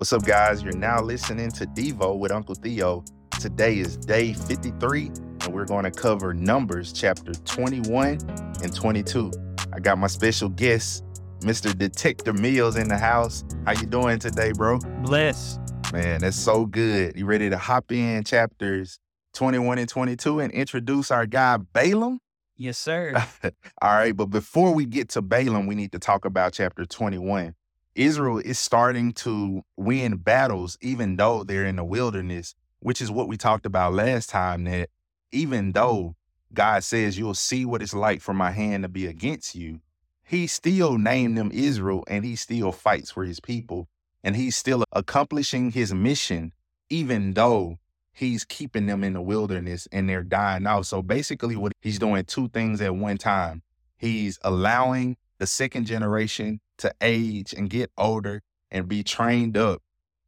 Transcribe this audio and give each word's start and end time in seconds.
What's 0.00 0.14
up, 0.14 0.24
guys? 0.24 0.62
You're 0.62 0.74
now 0.78 1.02
listening 1.02 1.50
to 1.50 1.66
Devo 1.66 2.16
with 2.16 2.32
Uncle 2.32 2.54
Theo. 2.54 3.04
Today 3.38 3.76
is 3.76 3.98
day 3.98 4.32
53, 4.32 5.08
and 5.42 5.48
we're 5.48 5.66
going 5.66 5.84
to 5.84 5.90
cover 5.90 6.32
Numbers 6.32 6.90
chapter 6.94 7.34
21 7.34 8.16
and 8.62 8.74
22. 8.74 9.30
I 9.74 9.78
got 9.78 9.98
my 9.98 10.06
special 10.06 10.48
guest, 10.48 11.04
Mr. 11.40 11.76
Dustin 11.76 12.40
Mills, 12.40 12.76
in 12.76 12.88
the 12.88 12.96
house. 12.96 13.44
How 13.66 13.72
you 13.72 13.84
doing 13.84 14.18
today, 14.18 14.52
bro? 14.52 14.78
Bless. 15.02 15.58
Man, 15.92 16.22
that's 16.22 16.34
so 16.34 16.64
good. 16.64 17.14
You 17.14 17.26
ready 17.26 17.50
to 17.50 17.58
hop 17.58 17.92
in 17.92 18.24
chapters 18.24 18.98
21 19.34 19.76
and 19.76 19.86
22 19.86 20.40
and 20.40 20.50
introduce 20.50 21.10
our 21.10 21.26
guy 21.26 21.58
Balaam? 21.58 22.20
Yes, 22.56 22.78
sir. 22.78 23.22
All 23.82 23.92
right, 23.92 24.16
but 24.16 24.30
before 24.30 24.72
we 24.72 24.86
get 24.86 25.10
to 25.10 25.20
Balaam, 25.20 25.66
we 25.66 25.74
need 25.74 25.92
to 25.92 25.98
talk 25.98 26.24
about 26.24 26.54
chapter 26.54 26.86
21. 26.86 27.54
Israel 27.94 28.38
is 28.38 28.58
starting 28.58 29.12
to 29.12 29.62
win 29.76 30.16
battles 30.16 30.78
even 30.80 31.16
though 31.16 31.44
they're 31.44 31.66
in 31.66 31.76
the 31.76 31.84
wilderness, 31.84 32.54
which 32.80 33.00
is 33.00 33.10
what 33.10 33.28
we 33.28 33.36
talked 33.36 33.66
about 33.66 33.94
last 33.94 34.30
time 34.30 34.64
that 34.64 34.90
even 35.32 35.72
though 35.72 36.14
God 36.52 36.82
says 36.84 37.18
you'll 37.18 37.34
see 37.34 37.64
what 37.64 37.82
it's 37.82 37.94
like 37.94 38.20
for 38.20 38.34
my 38.34 38.50
hand 38.50 38.82
to 38.84 38.88
be 38.88 39.06
against 39.06 39.54
you, 39.54 39.80
he 40.24 40.46
still 40.46 40.98
named 40.98 41.36
them 41.36 41.50
Israel 41.52 42.04
and 42.06 42.24
he 42.24 42.36
still 42.36 42.72
fights 42.72 43.10
for 43.10 43.24
his 43.24 43.40
people 43.40 43.88
and 44.22 44.36
he's 44.36 44.56
still 44.56 44.84
accomplishing 44.92 45.70
his 45.70 45.92
mission 45.92 46.52
even 46.88 47.34
though 47.34 47.78
he's 48.12 48.44
keeping 48.44 48.86
them 48.86 49.02
in 49.02 49.14
the 49.14 49.22
wilderness 49.22 49.88
and 49.92 50.08
they're 50.08 50.22
dying 50.22 50.66
out. 50.66 50.86
So 50.86 51.02
basically, 51.02 51.56
what 51.56 51.72
he's 51.80 51.98
doing 51.98 52.24
two 52.24 52.48
things 52.48 52.80
at 52.80 52.94
one 52.94 53.16
time. 53.16 53.62
He's 53.96 54.38
allowing 54.42 55.16
the 55.40 55.46
second 55.46 55.86
generation 55.86 56.60
to 56.78 56.94
age 57.00 57.52
and 57.54 57.68
get 57.70 57.90
older 57.98 58.42
and 58.70 58.86
be 58.86 59.02
trained 59.02 59.56
up. 59.56 59.82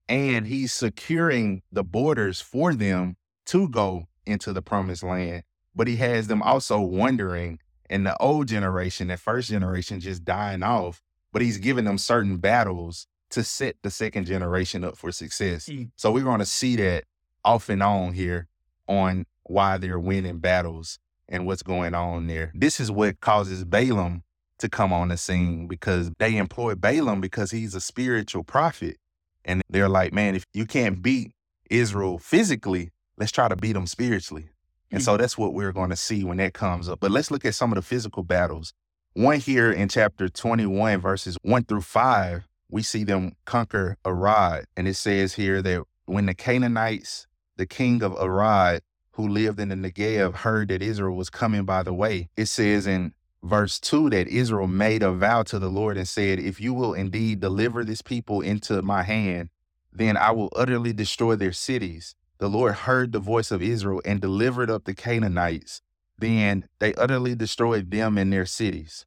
And 0.08 0.46
he's 0.46 0.72
securing 0.72 1.62
the 1.70 1.84
borders 1.84 2.40
for 2.40 2.74
them 2.74 3.16
to 3.46 3.68
go 3.68 4.06
into 4.26 4.52
the 4.52 4.62
promised 4.62 5.02
land. 5.02 5.44
But 5.74 5.86
he 5.86 5.96
has 5.96 6.26
them 6.26 6.42
also 6.42 6.80
wondering 6.80 7.60
in 7.88 8.04
the 8.04 8.16
old 8.18 8.48
generation, 8.48 9.08
that 9.08 9.20
first 9.20 9.50
generation 9.50 10.00
just 10.00 10.24
dying 10.24 10.62
off, 10.62 11.02
but 11.30 11.42
he's 11.42 11.58
giving 11.58 11.84
them 11.84 11.98
certain 11.98 12.38
battles 12.38 13.06
to 13.30 13.44
set 13.44 13.76
the 13.82 13.90
second 13.90 14.26
generation 14.26 14.82
up 14.82 14.96
for 14.96 15.12
success. 15.12 15.68
Mm. 15.68 15.90
So 15.96 16.10
we're 16.10 16.24
going 16.24 16.38
to 16.38 16.46
see 16.46 16.76
that 16.76 17.04
off 17.44 17.68
and 17.68 17.82
on 17.82 18.14
here 18.14 18.48
on 18.88 19.26
why 19.42 19.76
they're 19.76 19.98
winning 19.98 20.38
battles 20.38 20.98
and 21.28 21.46
what's 21.46 21.62
going 21.62 21.94
on 21.94 22.28
there. 22.28 22.50
This 22.54 22.80
is 22.80 22.90
what 22.90 23.20
causes 23.20 23.64
Balaam 23.64 24.22
to 24.62 24.68
come 24.68 24.92
on 24.92 25.08
the 25.08 25.16
scene 25.16 25.66
because 25.66 26.10
they 26.18 26.36
employ 26.36 26.74
Balaam 26.74 27.20
because 27.20 27.50
he's 27.50 27.74
a 27.74 27.80
spiritual 27.80 28.42
prophet. 28.42 28.96
And 29.44 29.62
they're 29.68 29.88
like, 29.88 30.12
man, 30.12 30.34
if 30.34 30.44
you 30.54 30.66
can't 30.66 31.02
beat 31.02 31.32
Israel 31.68 32.18
physically, 32.18 32.90
let's 33.18 33.32
try 33.32 33.48
to 33.48 33.56
beat 33.56 33.72
them 33.72 33.86
spiritually. 33.86 34.48
And 34.90 35.00
hmm. 35.00 35.04
so 35.04 35.16
that's 35.16 35.36
what 35.36 35.52
we're 35.52 35.72
going 35.72 35.90
to 35.90 35.96
see 35.96 36.24
when 36.24 36.38
that 36.38 36.54
comes 36.54 36.88
up. 36.88 37.00
But 37.00 37.10
let's 37.10 37.30
look 37.30 37.44
at 37.44 37.54
some 37.54 37.72
of 37.72 37.76
the 37.76 37.82
physical 37.82 38.22
battles. 38.22 38.72
One 39.14 39.40
here 39.40 39.70
in 39.70 39.88
chapter 39.88 40.28
21, 40.28 41.00
verses 41.00 41.36
1 41.42 41.64
through 41.64 41.82
5, 41.82 42.48
we 42.70 42.82
see 42.82 43.04
them 43.04 43.32
conquer 43.44 43.98
Arad. 44.04 44.64
And 44.76 44.88
it 44.88 44.94
says 44.94 45.34
here 45.34 45.60
that 45.60 45.82
when 46.06 46.26
the 46.26 46.34
Canaanites, 46.34 47.26
the 47.56 47.66
king 47.66 48.02
of 48.02 48.16
Arad, 48.18 48.80
who 49.12 49.28
lived 49.28 49.60
in 49.60 49.68
the 49.68 49.74
Negev, 49.74 50.36
heard 50.36 50.68
that 50.68 50.82
Israel 50.82 51.16
was 51.16 51.28
coming 51.28 51.64
by 51.64 51.82
the 51.82 51.92
way, 51.92 52.30
it 52.36 52.46
says 52.46 52.86
in 52.86 53.12
verse 53.42 53.80
2 53.80 54.10
that 54.10 54.28
Israel 54.28 54.66
made 54.66 55.02
a 55.02 55.12
vow 55.12 55.42
to 55.44 55.58
the 55.58 55.68
Lord 55.68 55.96
and 55.96 56.06
said, 56.06 56.38
If 56.38 56.60
you 56.60 56.72
will 56.74 56.94
indeed 56.94 57.40
deliver 57.40 57.84
this 57.84 58.02
people 58.02 58.40
into 58.40 58.82
my 58.82 59.02
hand, 59.02 59.50
then 59.92 60.16
I 60.16 60.30
will 60.30 60.50
utterly 60.56 60.92
destroy 60.92 61.36
their 61.36 61.52
cities. 61.52 62.14
The 62.38 62.48
Lord 62.48 62.74
heard 62.74 63.12
the 63.12 63.20
voice 63.20 63.50
of 63.50 63.62
Israel 63.62 64.00
and 64.04 64.20
delivered 64.20 64.70
up 64.70 64.84
the 64.84 64.94
Canaanites. 64.94 65.82
Then 66.18 66.68
they 66.78 66.94
utterly 66.94 67.34
destroyed 67.34 67.90
them 67.90 68.16
and 68.16 68.32
their 68.32 68.46
cities. 68.46 69.06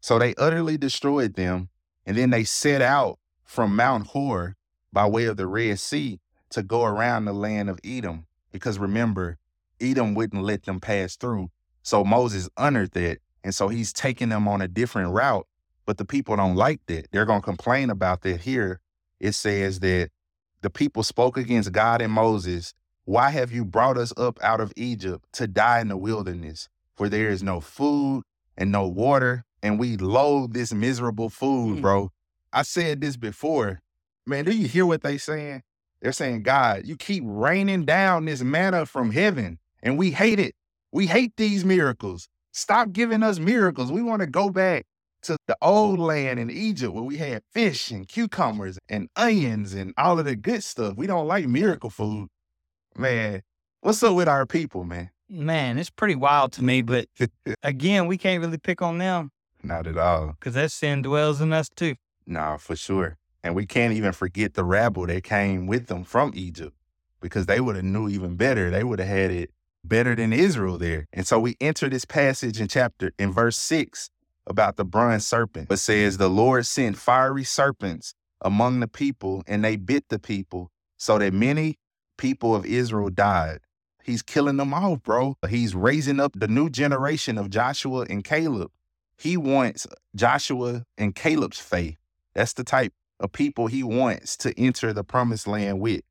So 0.00 0.18
they 0.18 0.34
utterly 0.36 0.76
destroyed 0.76 1.34
them, 1.34 1.70
and 2.06 2.16
then 2.16 2.30
they 2.30 2.44
set 2.44 2.82
out 2.82 3.18
from 3.44 3.74
Mount 3.74 4.08
Hor 4.08 4.56
by 4.92 5.06
way 5.06 5.24
of 5.24 5.36
the 5.36 5.46
Red 5.46 5.78
Sea 5.78 6.20
to 6.50 6.62
go 6.62 6.84
around 6.84 7.24
the 7.24 7.32
land 7.32 7.68
of 7.68 7.80
Edom. 7.84 8.26
Because 8.52 8.78
remember, 8.78 9.38
Edom 9.80 10.14
wouldn't 10.14 10.42
let 10.42 10.64
them 10.64 10.80
pass 10.80 11.16
through. 11.16 11.50
So 11.82 12.04
Moses 12.04 12.48
honored 12.56 12.92
that. 12.92 13.18
And 13.48 13.54
so 13.54 13.68
he's 13.68 13.94
taking 13.94 14.28
them 14.28 14.46
on 14.46 14.60
a 14.60 14.68
different 14.68 15.14
route. 15.14 15.46
But 15.86 15.96
the 15.96 16.04
people 16.04 16.36
don't 16.36 16.54
like 16.54 16.82
that. 16.88 17.06
They're 17.10 17.24
going 17.24 17.40
to 17.40 17.44
complain 17.46 17.88
about 17.88 18.20
that 18.20 18.42
here. 18.42 18.78
It 19.20 19.32
says 19.32 19.80
that 19.80 20.10
the 20.60 20.68
people 20.68 21.02
spoke 21.02 21.38
against 21.38 21.72
God 21.72 22.02
and 22.02 22.12
Moses. 22.12 22.74
Why 23.06 23.30
have 23.30 23.50
you 23.50 23.64
brought 23.64 23.96
us 23.96 24.12
up 24.18 24.38
out 24.42 24.60
of 24.60 24.74
Egypt 24.76 25.24
to 25.32 25.46
die 25.46 25.80
in 25.80 25.88
the 25.88 25.96
wilderness? 25.96 26.68
For 26.94 27.08
there 27.08 27.30
is 27.30 27.42
no 27.42 27.62
food 27.62 28.22
and 28.54 28.70
no 28.70 28.86
water, 28.86 29.46
and 29.62 29.78
we 29.80 29.96
loathe 29.96 30.52
this 30.52 30.74
miserable 30.74 31.30
food, 31.30 31.78
Mm. 31.78 31.80
bro. 31.80 32.12
I 32.52 32.60
said 32.60 33.00
this 33.00 33.16
before. 33.16 33.80
Man, 34.26 34.44
do 34.44 34.54
you 34.54 34.68
hear 34.68 34.84
what 34.84 35.00
they're 35.00 35.18
saying? 35.18 35.62
They're 36.02 36.12
saying, 36.12 36.42
God, 36.42 36.82
you 36.84 36.96
keep 36.98 37.22
raining 37.24 37.86
down 37.86 38.26
this 38.26 38.42
manna 38.42 38.84
from 38.84 39.10
heaven, 39.10 39.58
and 39.82 39.96
we 39.96 40.10
hate 40.10 40.38
it. 40.38 40.54
We 40.92 41.06
hate 41.06 41.38
these 41.38 41.64
miracles. 41.64 42.28
Stop 42.52 42.92
giving 42.92 43.22
us 43.22 43.38
miracles. 43.38 43.92
We 43.92 44.02
want 44.02 44.20
to 44.20 44.26
go 44.26 44.50
back 44.50 44.86
to 45.22 45.36
the 45.46 45.56
old 45.60 45.98
land 45.98 46.38
in 46.38 46.50
Egypt 46.50 46.92
where 46.94 47.02
we 47.04 47.16
had 47.16 47.42
fish 47.52 47.90
and 47.90 48.06
cucumbers 48.08 48.78
and 48.88 49.08
onions 49.16 49.74
and 49.74 49.92
all 49.96 50.18
of 50.18 50.24
the 50.24 50.36
good 50.36 50.62
stuff. 50.62 50.96
We 50.96 51.06
don't 51.06 51.26
like 51.26 51.46
miracle 51.46 51.90
food. 51.90 52.28
Man, 52.96 53.42
what's 53.80 54.02
up 54.02 54.14
with 54.14 54.28
our 54.28 54.46
people, 54.46 54.84
man? 54.84 55.10
Man, 55.28 55.78
it's 55.78 55.90
pretty 55.90 56.14
wild 56.14 56.52
to 56.52 56.64
me, 56.64 56.82
but 56.82 57.06
again, 57.62 58.06
we 58.06 58.16
can't 58.16 58.40
really 58.40 58.58
pick 58.58 58.80
on 58.80 58.98
them 58.98 59.30
Not 59.62 59.86
at 59.86 59.98
all. 59.98 60.34
because 60.38 60.54
that 60.54 60.72
sin 60.72 61.02
dwells 61.02 61.40
in 61.40 61.52
us 61.52 61.68
too. 61.68 61.96
Nah, 62.26 62.56
for 62.56 62.76
sure. 62.76 63.18
And 63.44 63.54
we 63.54 63.66
can't 63.66 63.92
even 63.92 64.12
forget 64.12 64.54
the 64.54 64.64
rabble 64.64 65.06
that 65.06 65.22
came 65.22 65.66
with 65.66 65.86
them 65.86 66.04
from 66.04 66.32
Egypt 66.34 66.74
because 67.20 67.46
they 67.46 67.60
would 67.60 67.76
have 67.76 67.84
knew 67.84 68.08
even 68.08 68.36
better. 68.36 68.70
They 68.70 68.84
would 68.84 68.98
have 68.98 69.08
had 69.08 69.30
it 69.30 69.50
better 69.84 70.14
than 70.14 70.32
Israel 70.32 70.78
there. 70.78 71.06
And 71.12 71.26
so 71.26 71.38
we 71.38 71.56
enter 71.60 71.88
this 71.88 72.04
passage 72.04 72.60
in 72.60 72.68
chapter 72.68 73.12
in 73.18 73.32
verse 73.32 73.56
6 73.56 74.10
about 74.46 74.76
the 74.76 74.84
bronze 74.84 75.26
serpent. 75.26 75.70
It 75.70 75.76
says 75.78 76.16
the 76.16 76.28
Lord 76.28 76.66
sent 76.66 76.96
fiery 76.96 77.44
serpents 77.44 78.14
among 78.40 78.80
the 78.80 78.88
people 78.88 79.42
and 79.46 79.64
they 79.64 79.76
bit 79.76 80.08
the 80.08 80.18
people 80.18 80.70
so 80.96 81.18
that 81.18 81.32
many 81.32 81.78
people 82.16 82.54
of 82.54 82.66
Israel 82.66 83.10
died. 83.10 83.60
He's 84.02 84.22
killing 84.22 84.56
them 84.56 84.72
off, 84.72 85.02
bro. 85.02 85.36
He's 85.48 85.74
raising 85.74 86.18
up 86.18 86.32
the 86.34 86.48
new 86.48 86.70
generation 86.70 87.36
of 87.36 87.50
Joshua 87.50 88.06
and 88.08 88.24
Caleb. 88.24 88.70
He 89.18 89.36
wants 89.36 89.86
Joshua 90.14 90.84
and 90.96 91.14
Caleb's 91.14 91.58
faith. 91.58 91.98
That's 92.34 92.54
the 92.54 92.64
type 92.64 92.92
of 93.20 93.32
people 93.32 93.66
he 93.66 93.82
wants 93.82 94.36
to 94.38 94.58
enter 94.58 94.92
the 94.92 95.04
promised 95.04 95.46
land 95.46 95.80
with. 95.80 96.02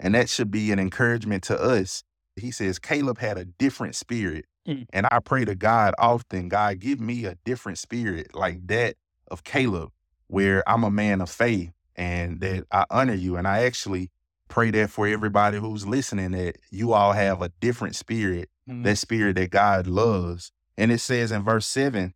And 0.00 0.14
that 0.14 0.28
should 0.28 0.50
be 0.50 0.72
an 0.72 0.78
encouragement 0.78 1.42
to 1.44 1.58
us. 1.60 2.04
He 2.38 2.50
says 2.50 2.78
Caleb 2.78 3.18
had 3.18 3.38
a 3.38 3.44
different 3.44 3.94
spirit. 3.94 4.46
Mm. 4.66 4.86
And 4.92 5.06
I 5.10 5.20
pray 5.20 5.44
to 5.44 5.54
God 5.54 5.94
often, 5.98 6.48
God, 6.48 6.78
give 6.78 7.00
me 7.00 7.24
a 7.24 7.36
different 7.44 7.78
spirit 7.78 8.34
like 8.34 8.66
that 8.66 8.96
of 9.28 9.44
Caleb, 9.44 9.90
where 10.26 10.68
I'm 10.68 10.84
a 10.84 10.90
man 10.90 11.20
of 11.20 11.30
faith 11.30 11.72
and 11.96 12.40
that 12.40 12.64
I 12.70 12.84
honor 12.90 13.14
you. 13.14 13.36
And 13.36 13.46
I 13.48 13.64
actually 13.64 14.10
pray 14.48 14.70
that 14.70 14.90
for 14.90 15.06
everybody 15.06 15.58
who's 15.58 15.86
listening, 15.86 16.32
that 16.32 16.56
you 16.70 16.92
all 16.92 17.12
have 17.12 17.42
a 17.42 17.50
different 17.60 17.96
spirit 17.96 18.48
Mm. 18.68 18.84
that 18.84 18.98
spirit 18.98 19.36
that 19.36 19.50
God 19.50 19.86
loves. 19.86 20.52
And 20.76 20.92
it 20.92 20.98
says 20.98 21.32
in 21.32 21.42
verse 21.42 21.66
7 21.66 22.12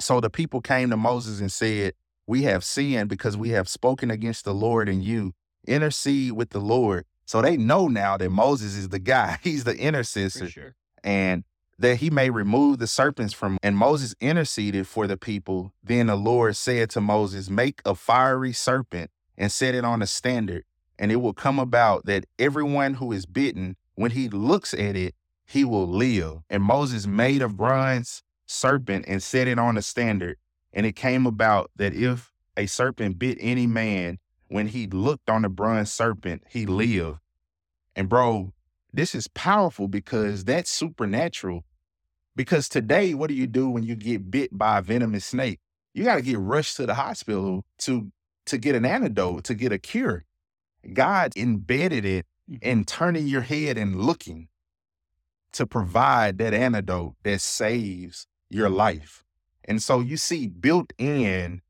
So 0.00 0.20
the 0.20 0.30
people 0.30 0.60
came 0.60 0.90
to 0.90 0.96
Moses 0.96 1.40
and 1.40 1.52
said, 1.52 1.94
We 2.26 2.42
have 2.42 2.64
sinned 2.64 3.08
because 3.08 3.36
we 3.36 3.50
have 3.50 3.68
spoken 3.68 4.10
against 4.10 4.44
the 4.44 4.54
Lord 4.54 4.88
and 4.88 5.02
you. 5.02 5.34
Intercede 5.66 6.32
with 6.32 6.50
the 6.50 6.60
Lord. 6.60 7.04
So 7.28 7.42
they 7.42 7.58
know 7.58 7.88
now 7.88 8.16
that 8.16 8.30
Moses 8.30 8.74
is 8.74 8.88
the 8.88 8.98
guy, 8.98 9.38
he's 9.42 9.64
the 9.64 9.76
intercessor, 9.76 10.48
sure. 10.48 10.74
and 11.04 11.44
that 11.78 11.96
he 11.96 12.08
may 12.08 12.30
remove 12.30 12.78
the 12.78 12.86
serpents 12.86 13.34
from. 13.34 13.58
And 13.62 13.76
Moses 13.76 14.14
interceded 14.18 14.86
for 14.86 15.06
the 15.06 15.18
people. 15.18 15.74
Then 15.84 16.06
the 16.06 16.16
Lord 16.16 16.56
said 16.56 16.88
to 16.90 17.02
Moses, 17.02 17.50
Make 17.50 17.82
a 17.84 17.94
fiery 17.94 18.54
serpent 18.54 19.10
and 19.36 19.52
set 19.52 19.74
it 19.74 19.84
on 19.84 20.00
a 20.00 20.06
standard. 20.06 20.64
And 20.98 21.12
it 21.12 21.16
will 21.16 21.34
come 21.34 21.58
about 21.58 22.06
that 22.06 22.24
everyone 22.38 22.94
who 22.94 23.12
is 23.12 23.26
bitten, 23.26 23.76
when 23.94 24.12
he 24.12 24.30
looks 24.30 24.72
at 24.72 24.96
it, 24.96 25.14
he 25.44 25.66
will 25.66 25.86
live. 25.86 26.38
And 26.48 26.62
Moses 26.62 27.06
made 27.06 27.42
a 27.42 27.48
bronze 27.50 28.22
serpent 28.46 29.04
and 29.06 29.22
set 29.22 29.46
it 29.46 29.58
on 29.58 29.76
a 29.76 29.82
standard. 29.82 30.38
And 30.72 30.86
it 30.86 30.96
came 30.96 31.26
about 31.26 31.70
that 31.76 31.92
if 31.92 32.32
a 32.56 32.64
serpent 32.64 33.18
bit 33.18 33.36
any 33.38 33.66
man, 33.66 34.18
when 34.48 34.68
he 34.68 34.86
looked 34.86 35.30
on 35.30 35.42
the 35.42 35.48
bronze 35.48 35.92
serpent, 35.92 36.42
he 36.48 36.66
lived. 36.66 37.18
And 37.94 38.08
bro, 38.08 38.52
this 38.92 39.14
is 39.14 39.28
powerful 39.28 39.88
because 39.88 40.44
that's 40.44 40.70
supernatural. 40.70 41.64
Because 42.34 42.68
today, 42.68 43.14
what 43.14 43.28
do 43.28 43.34
you 43.34 43.46
do 43.46 43.68
when 43.68 43.82
you 43.82 43.96
get 43.96 44.30
bit 44.30 44.56
by 44.56 44.78
a 44.78 44.82
venomous 44.82 45.24
snake? 45.24 45.60
You 45.92 46.04
got 46.04 46.16
to 46.16 46.22
get 46.22 46.38
rushed 46.38 46.76
to 46.76 46.86
the 46.86 46.94
hospital 46.94 47.64
to 47.78 48.12
to 48.46 48.56
get 48.56 48.74
an 48.74 48.86
antidote, 48.86 49.44
to 49.44 49.54
get 49.54 49.72
a 49.72 49.78
cure. 49.78 50.24
God 50.94 51.32
embedded 51.36 52.04
it 52.04 52.26
Mhm. 52.48 52.62
in 52.62 52.84
turning 52.84 53.26
your 53.26 53.42
head 53.42 53.76
and 53.76 54.00
looking 54.00 54.48
to 55.52 55.66
provide 55.66 56.38
that 56.38 56.54
antidote 56.54 57.16
that 57.24 57.40
saves 57.40 58.26
your 58.48 58.70
life. 58.70 59.24
And 59.64 59.82
so 59.82 60.00
you 60.00 60.16
see 60.16 60.46
built 60.46 60.92
in 60.96 61.60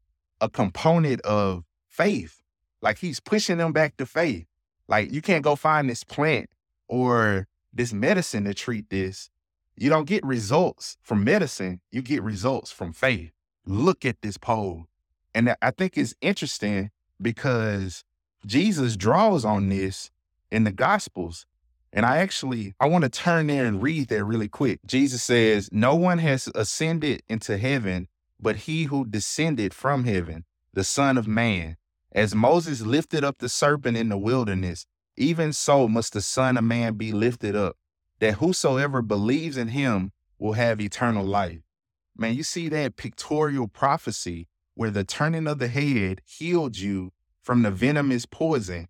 a 0.41 0.49
component 0.49 1.21
of 1.23 1.65
faith. 1.89 2.43
Like 2.81 2.99
he's 2.99 3.21
pushing 3.21 3.59
them 3.59 3.73
back 3.73 3.97
to 3.97 4.07
faith. 4.07 4.47
Like 4.89 5.13
you 5.13 5.21
can't 5.21 5.45
go 5.45 5.57
find 5.57 5.89
this 5.89 6.05
plant 6.05 6.49
or 6.89 7.47
this 7.73 7.93
medicine 7.93 8.45
to 8.45 8.55
treat 8.55 8.91
this. 8.91 9.31
You 9.77 9.91
don't 9.91 10.07
get 10.07 10.25
results 10.25 10.97
from 11.03 11.25
medicine, 11.25 11.81
you 11.91 12.03
get 12.03 12.23
results 12.23 12.71
from 12.71 12.93
faith. 12.93 13.31
Look 13.67 14.05
at 14.05 14.23
this 14.23 14.39
pole. 14.39 14.87
And 15.35 15.55
I 15.61 15.71
think 15.71 15.97
it's 15.97 16.15
interesting 16.21 16.91
because 17.21 18.05
Jesus 18.47 18.97
draws 18.97 19.45
on 19.45 19.69
this 19.69 20.11
in 20.51 20.65
the 20.65 20.73
gospels. 20.73 21.47
And 21.93 22.05
I 22.05 22.19
actually 22.19 22.75
I 22.81 22.87
want 22.87 23.05
to 23.05 23.11
turn 23.11 23.47
there 23.47 23.67
and 23.67 23.83
read 23.83 24.09
that 24.09 24.25
really 24.25 24.49
quick. 24.49 24.81
Jesus 24.87 25.23
says, 25.23 25.69
"No 25.73 25.95
one 25.95 26.19
has 26.19 26.49
ascended 26.55 27.23
into 27.29 27.59
heaven 27.59 28.09
but 28.41 28.57
he 28.57 28.85
who 28.85 29.05
descended 29.05 29.75
from 29.75 30.05
heaven, 30.05 30.45
the 30.73 30.85
Son 30.85 31.19
of 31.19 31.27
man. 31.27 31.77
As 32.13 32.35
Moses 32.35 32.83
lifted 32.83 33.25
up 33.25 33.39
the 33.39 33.49
serpent 33.49 33.97
in 33.97 34.09
the 34.09 34.19
wilderness, 34.19 34.87
even 35.17 35.53
so 35.53 35.89
must 35.89 36.13
the 36.13 36.21
Son 36.21 36.57
of 36.57 36.65
man 36.65 36.95
be 36.95 37.13
lifted 37.13 37.55
up, 37.55 37.77
that 38.21 38.35
whosoever 38.35 39.03
believes 39.03 39.57
in 39.57 39.69
him 39.69 40.13
will 40.39 40.55
have 40.55 40.81
eternal 40.81 41.25
life." 41.25 41.61
Man, 42.17 42.35
you 42.35 42.43
see 42.43 42.69
that 42.69 42.97
pictorial 42.97 43.69
prophecy 43.69 44.49
where 44.75 44.91
the 44.91 45.05
turning 45.05 45.47
of 45.47 45.59
the 45.59 45.69
head 45.69 46.23
healed 46.25 46.79
you 46.79 47.13
from 47.43 47.63
the 47.63 47.71
venomous 47.71 48.27
poison 48.27 48.89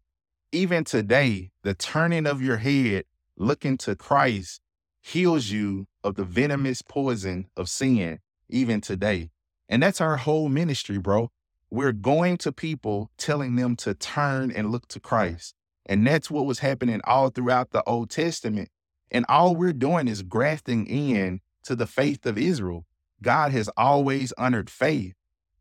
even 0.52 0.82
today, 0.82 1.50
the 1.62 1.74
turning 1.74 2.26
of 2.26 2.40
your 2.40 2.56
head 2.56 3.04
looking 3.36 3.76
to 3.78 3.94
Christ 3.94 4.60
heals 5.02 5.50
you 5.50 5.86
of 6.02 6.14
the 6.14 6.24
venomous 6.24 6.80
poison 6.80 7.48
of 7.56 7.68
sin, 7.68 8.20
even 8.48 8.80
today. 8.80 9.30
And 9.68 9.82
that's 9.82 10.00
our 10.00 10.16
whole 10.16 10.48
ministry, 10.48 10.98
bro. 10.98 11.30
We're 11.70 11.92
going 11.92 12.38
to 12.38 12.52
people 12.52 13.10
telling 13.18 13.56
them 13.56 13.76
to 13.76 13.94
turn 13.94 14.50
and 14.50 14.72
look 14.72 14.88
to 14.88 15.00
Christ. 15.00 15.54
And 15.84 16.06
that's 16.06 16.30
what 16.30 16.46
was 16.46 16.60
happening 16.60 17.00
all 17.04 17.30
throughout 17.30 17.70
the 17.70 17.82
Old 17.84 18.10
Testament. 18.10 18.70
And 19.10 19.24
all 19.28 19.54
we're 19.54 19.72
doing 19.72 20.08
is 20.08 20.22
grafting 20.22 20.86
in 20.86 21.40
to 21.64 21.76
the 21.76 21.86
faith 21.86 22.24
of 22.26 22.38
Israel. 22.38 22.86
God 23.22 23.52
has 23.52 23.68
always 23.76 24.32
honored 24.38 24.70
faith. 24.70 25.14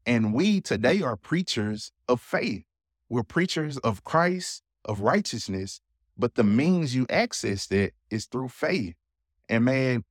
And 0.06 0.34
we 0.34 0.62
today 0.62 1.02
are 1.02 1.18
preachers 1.18 1.92
of 2.08 2.22
faith. 2.22 2.64
We're 3.10 3.24
preachers 3.24 3.78
of 3.80 4.04
Christ 4.04 4.64
of 4.86 5.02
righteousness, 5.02 5.82
but 6.18 6.36
the 6.36 6.44
means 6.44 6.96
you 6.96 7.06
access 7.10 7.68
that 7.68 7.92
is 8.10 8.26
through 8.26 8.50
faith. 8.50 8.96
And 9.50 9.66
man, 9.66 10.04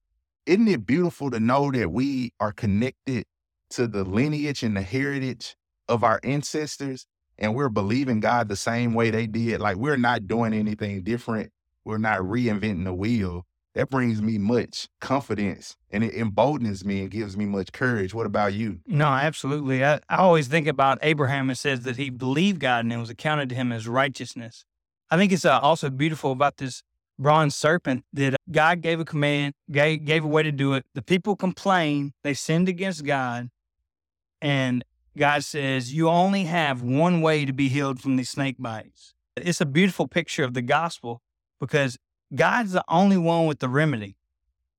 isn't 0.44 0.68
it 0.68 0.86
beautiful 0.86 1.30
to 1.30 1.40
know 1.40 1.70
that 1.72 1.90
we 1.90 2.32
are 2.38 2.52
connected 2.52 3.24
to 3.70 3.86
the 3.86 4.04
lineage 4.04 4.62
and 4.62 4.76
the 4.76 4.82
heritage 4.82 5.56
of 5.88 6.04
our 6.04 6.20
ancestors 6.22 7.06
and 7.38 7.54
we're 7.54 7.68
believing 7.68 8.20
God 8.20 8.48
the 8.48 8.56
same 8.56 8.94
way 8.94 9.10
they 9.10 9.26
did? 9.26 9.60
Like 9.60 9.76
we're 9.76 9.96
not 9.96 10.26
doing 10.26 10.52
anything 10.52 11.02
different. 11.02 11.52
We're 11.84 11.98
not 11.98 12.20
reinventing 12.20 12.84
the 12.84 12.94
wheel. 12.94 13.46
That 13.74 13.90
brings 13.90 14.22
me 14.22 14.38
much 14.38 14.88
confidence 15.00 15.76
and 15.90 16.02
it 16.02 16.14
emboldens 16.14 16.84
me 16.84 17.02
and 17.02 17.10
gives 17.10 17.36
me 17.36 17.44
much 17.44 17.72
courage. 17.72 18.14
What 18.14 18.24
about 18.24 18.54
you? 18.54 18.80
No, 18.86 19.06
absolutely. 19.06 19.84
I, 19.84 20.00
I 20.08 20.16
always 20.16 20.48
think 20.48 20.66
about 20.66 20.98
Abraham. 21.02 21.50
It 21.50 21.56
says 21.56 21.80
that 21.80 21.96
he 21.96 22.08
believed 22.08 22.58
God 22.58 22.84
and 22.84 22.92
it 22.92 22.96
was 22.96 23.10
accounted 23.10 23.50
to 23.50 23.54
him 23.54 23.72
as 23.72 23.86
righteousness. 23.86 24.64
I 25.10 25.18
think 25.18 25.30
it's 25.30 25.44
uh, 25.44 25.60
also 25.60 25.90
beautiful 25.90 26.32
about 26.32 26.56
this 26.56 26.82
bronze 27.18 27.54
serpent 27.54 28.04
that 28.12 28.34
uh, 28.34 28.36
God 28.50 28.80
gave 28.80 29.00
a 29.00 29.04
command, 29.04 29.54
gave, 29.70 30.04
gave 30.04 30.24
a 30.24 30.28
way 30.28 30.42
to 30.42 30.52
do 30.52 30.74
it. 30.74 30.84
The 30.94 31.02
people 31.02 31.36
complained, 31.36 32.12
they 32.22 32.34
sinned 32.34 32.68
against 32.68 33.04
God, 33.04 33.50
and 34.40 34.84
God 35.16 35.44
says, 35.44 35.92
You 35.92 36.08
only 36.08 36.44
have 36.44 36.82
one 36.82 37.20
way 37.20 37.44
to 37.44 37.52
be 37.52 37.68
healed 37.68 38.00
from 38.00 38.16
these 38.16 38.30
snake 38.30 38.56
bites. 38.58 39.14
It's 39.36 39.60
a 39.60 39.66
beautiful 39.66 40.08
picture 40.08 40.44
of 40.44 40.54
the 40.54 40.62
gospel 40.62 41.22
because 41.60 41.98
God's 42.34 42.72
the 42.72 42.84
only 42.88 43.16
one 43.16 43.46
with 43.46 43.60
the 43.60 43.68
remedy. 43.68 44.16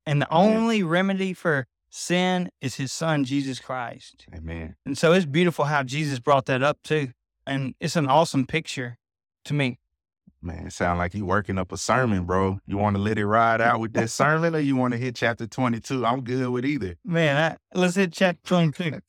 And 0.05 0.21
the 0.21 0.31
only 0.31 0.83
remedy 0.83 1.33
for 1.33 1.67
sin 1.89 2.49
is 2.61 2.75
his 2.75 2.91
son, 2.91 3.23
Jesus 3.23 3.59
Christ. 3.59 4.25
Amen. 4.33 4.75
And 4.85 4.97
so 4.97 5.11
it's 5.13 5.25
beautiful 5.25 5.65
how 5.65 5.83
Jesus 5.83 6.19
brought 6.19 6.45
that 6.45 6.63
up 6.63 6.81
too. 6.83 7.09
And 7.45 7.75
it's 7.79 7.95
an 7.95 8.07
awesome 8.07 8.45
picture 8.45 8.97
to 9.45 9.53
me. 9.53 9.79
Man, 10.41 10.67
it 10.67 10.73
sound 10.73 10.99
like 10.99 11.13
you 11.13 11.25
working 11.25 11.57
up 11.57 11.71
a 11.71 11.77
sermon, 11.77 12.25
bro. 12.25 12.59
You 12.65 12.77
want 12.77 12.95
to 12.95 13.01
let 13.01 13.17
it 13.17 13.25
ride 13.25 13.59
out 13.59 13.79
with 13.79 13.93
that 13.93 14.09
sermon 14.11 14.55
or 14.55 14.59
you 14.59 14.75
want 14.75 14.93
to 14.93 14.97
hit 14.97 15.15
chapter 15.15 15.47
22? 15.47 16.05
I'm 16.05 16.21
good 16.21 16.49
with 16.49 16.65
either. 16.65 16.95
Man, 17.03 17.35
I, 17.37 17.77
let's 17.77 17.95
hit 17.95 18.13
chapter 18.13 18.41
22. 18.43 18.99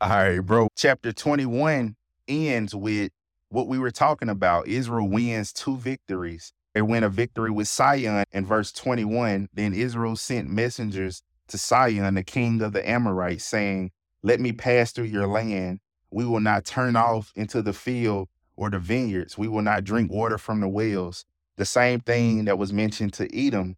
All 0.00 0.08
right, 0.08 0.38
bro. 0.40 0.68
Chapter 0.76 1.12
21 1.12 1.96
ends 2.28 2.74
with 2.74 3.10
what 3.48 3.66
we 3.66 3.78
were 3.78 3.90
talking 3.90 4.28
about. 4.28 4.68
Israel 4.68 5.08
wins 5.08 5.52
two 5.52 5.76
victories. 5.76 6.52
They 6.74 6.82
win 6.82 7.02
a 7.02 7.08
victory 7.08 7.50
with 7.50 7.68
Sihon 7.68 8.24
in 8.32 8.46
verse 8.46 8.70
21. 8.72 9.48
Then 9.52 9.72
Israel 9.72 10.14
sent 10.14 10.48
messengers 10.48 11.22
to 11.48 11.58
Sihon, 11.58 12.14
the 12.14 12.22
king 12.22 12.62
of 12.62 12.74
the 12.74 12.88
Amorites, 12.88 13.44
saying, 13.44 13.90
Let 14.22 14.40
me 14.40 14.52
pass 14.52 14.92
through 14.92 15.06
your 15.06 15.26
land. 15.26 15.80
We 16.10 16.24
will 16.24 16.40
not 16.40 16.64
turn 16.64 16.94
off 16.94 17.32
into 17.34 17.62
the 17.62 17.72
field 17.72 18.28
or 18.56 18.70
the 18.70 18.78
vineyards. 18.78 19.36
We 19.36 19.48
will 19.48 19.62
not 19.62 19.84
drink 19.84 20.12
water 20.12 20.38
from 20.38 20.60
the 20.60 20.68
wells. 20.68 21.24
The 21.56 21.64
same 21.64 22.00
thing 22.00 22.44
that 22.44 22.58
was 22.58 22.72
mentioned 22.72 23.14
to 23.14 23.34
Edom. 23.36 23.76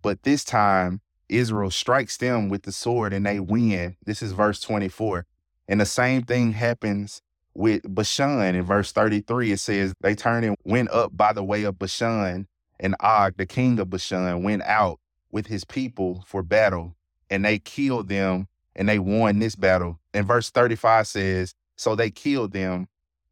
But 0.00 0.22
this 0.22 0.44
time, 0.44 1.00
Israel 1.28 1.70
strikes 1.70 2.16
them 2.16 2.48
with 2.48 2.62
the 2.62 2.72
sword 2.72 3.12
and 3.12 3.26
they 3.26 3.40
win. 3.40 3.96
This 4.04 4.22
is 4.22 4.32
verse 4.32 4.60
24. 4.60 5.26
And 5.68 5.80
the 5.80 5.86
same 5.86 6.22
thing 6.22 6.52
happens 6.52 7.22
with 7.54 7.82
Bashan 7.92 8.54
in 8.54 8.62
verse 8.62 8.92
33. 8.92 9.52
It 9.52 9.60
says, 9.60 9.94
They 10.00 10.14
turned 10.14 10.44
and 10.44 10.56
went 10.64 10.90
up 10.90 11.16
by 11.16 11.32
the 11.32 11.42
way 11.44 11.64
of 11.64 11.78
Bashan, 11.78 12.46
and 12.78 12.96
Og, 13.00 13.34
the 13.36 13.46
king 13.46 13.78
of 13.78 13.90
Bashan, 13.90 14.42
went 14.42 14.62
out 14.62 15.00
with 15.30 15.46
his 15.46 15.64
people 15.64 16.22
for 16.26 16.42
battle, 16.42 16.94
and 17.30 17.44
they 17.44 17.58
killed 17.58 18.08
them 18.08 18.48
and 18.76 18.88
they 18.88 18.98
won 18.98 19.38
this 19.38 19.56
battle. 19.56 19.98
And 20.12 20.26
verse 20.26 20.50
35 20.50 21.06
says, 21.06 21.54
So 21.76 21.94
they 21.94 22.10
killed 22.10 22.52
them 22.52 22.88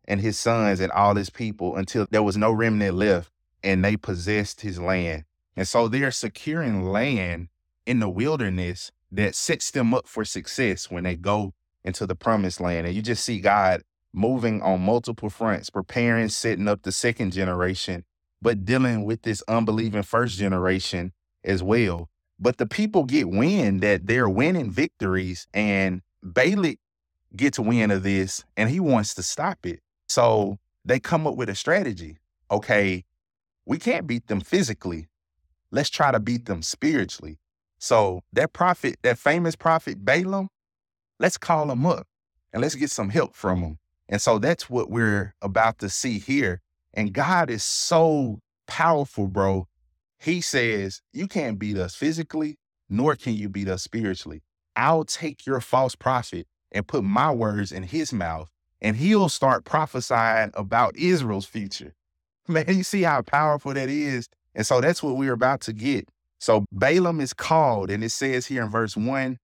and 0.06 0.20
his 0.20 0.38
sons 0.38 0.80
and 0.80 0.90
all 0.92 1.14
his 1.14 1.30
people 1.30 1.76
until 1.76 2.06
there 2.10 2.22
was 2.22 2.36
no 2.36 2.50
remnant 2.50 2.96
left, 2.96 3.30
and 3.62 3.84
they 3.84 3.96
possessed 3.96 4.62
his 4.62 4.78
land. 4.78 5.24
And 5.56 5.68
so 5.68 5.88
they're 5.88 6.10
securing 6.10 6.84
land 6.84 7.48
in 7.86 8.00
the 8.00 8.08
wilderness 8.08 8.92
that 9.12 9.34
sets 9.34 9.70
them 9.70 9.94
up 9.94 10.08
for 10.08 10.24
success 10.24 10.90
when 10.90 11.04
they 11.04 11.16
go 11.16 11.52
into 11.84 12.06
the 12.06 12.14
promised 12.14 12.60
land. 12.60 12.86
And 12.86 12.96
you 12.96 13.02
just 13.02 13.24
see 13.24 13.40
God 13.40 13.82
moving 14.12 14.62
on 14.62 14.80
multiple 14.80 15.30
fronts, 15.30 15.70
preparing, 15.70 16.28
setting 16.28 16.68
up 16.68 16.82
the 16.82 16.92
second 16.92 17.32
generation, 17.32 18.04
but 18.40 18.64
dealing 18.64 19.04
with 19.04 19.22
this 19.22 19.42
unbelieving 19.48 20.02
first 20.02 20.38
generation 20.38 21.12
as 21.44 21.62
well. 21.62 22.08
But 22.38 22.58
the 22.58 22.66
people 22.66 23.04
get 23.04 23.28
wind 23.28 23.80
that 23.82 24.06
they're 24.06 24.28
winning 24.28 24.70
victories, 24.70 25.46
and 25.54 26.02
Balak 26.22 26.78
gets 27.36 27.58
wind 27.58 27.92
of 27.92 28.02
this 28.02 28.44
and 28.56 28.70
he 28.70 28.80
wants 28.80 29.14
to 29.14 29.22
stop 29.22 29.66
it. 29.66 29.80
So 30.08 30.58
they 30.84 31.00
come 31.00 31.26
up 31.26 31.36
with 31.36 31.48
a 31.48 31.54
strategy. 31.54 32.18
Okay, 32.50 33.04
we 33.66 33.78
can't 33.78 34.06
beat 34.06 34.28
them 34.28 34.40
physically. 34.40 35.08
Let's 35.70 35.90
try 35.90 36.12
to 36.12 36.20
beat 36.20 36.46
them 36.46 36.62
spiritually. 36.62 37.38
So 37.84 38.22
that 38.32 38.54
prophet, 38.54 38.96
that 39.02 39.18
famous 39.18 39.56
prophet 39.56 40.06
Balaam, 40.06 40.48
let's 41.20 41.36
call 41.36 41.70
him 41.70 41.84
up 41.84 42.06
and 42.50 42.62
let's 42.62 42.74
get 42.74 42.90
some 42.90 43.10
help 43.10 43.34
from 43.34 43.60
him. 43.60 43.78
And 44.08 44.22
so 44.22 44.38
that's 44.38 44.70
what 44.70 44.90
we're 44.90 45.34
about 45.42 45.80
to 45.80 45.90
see 45.90 46.18
here. 46.18 46.62
And 46.94 47.12
God 47.12 47.50
is 47.50 47.62
so 47.62 48.40
powerful, 48.66 49.26
bro. 49.26 49.68
He 50.18 50.40
says, 50.40 51.02
You 51.12 51.28
can't 51.28 51.58
beat 51.58 51.76
us 51.76 51.94
physically, 51.94 52.56
nor 52.88 53.16
can 53.16 53.34
you 53.34 53.50
beat 53.50 53.68
us 53.68 53.82
spiritually. 53.82 54.40
I'll 54.74 55.04
take 55.04 55.44
your 55.44 55.60
false 55.60 55.94
prophet 55.94 56.46
and 56.72 56.88
put 56.88 57.04
my 57.04 57.32
words 57.32 57.70
in 57.70 57.82
his 57.82 58.14
mouth, 58.14 58.50
and 58.80 58.96
he'll 58.96 59.28
start 59.28 59.66
prophesying 59.66 60.52
about 60.54 60.96
Israel's 60.96 61.44
future. 61.44 61.92
Man, 62.48 62.64
you 62.66 62.82
see 62.82 63.02
how 63.02 63.20
powerful 63.20 63.74
that 63.74 63.90
is? 63.90 64.26
And 64.54 64.66
so 64.66 64.80
that's 64.80 65.02
what 65.02 65.18
we're 65.18 65.34
about 65.34 65.60
to 65.62 65.74
get. 65.74 66.08
So 66.44 66.66
Balaam 66.70 67.22
is 67.22 67.32
called, 67.32 67.90
and 67.90 68.04
it 68.04 68.10
says 68.10 68.44
here 68.44 68.62
in 68.62 68.68
verse 68.68 68.98
1 68.98 69.38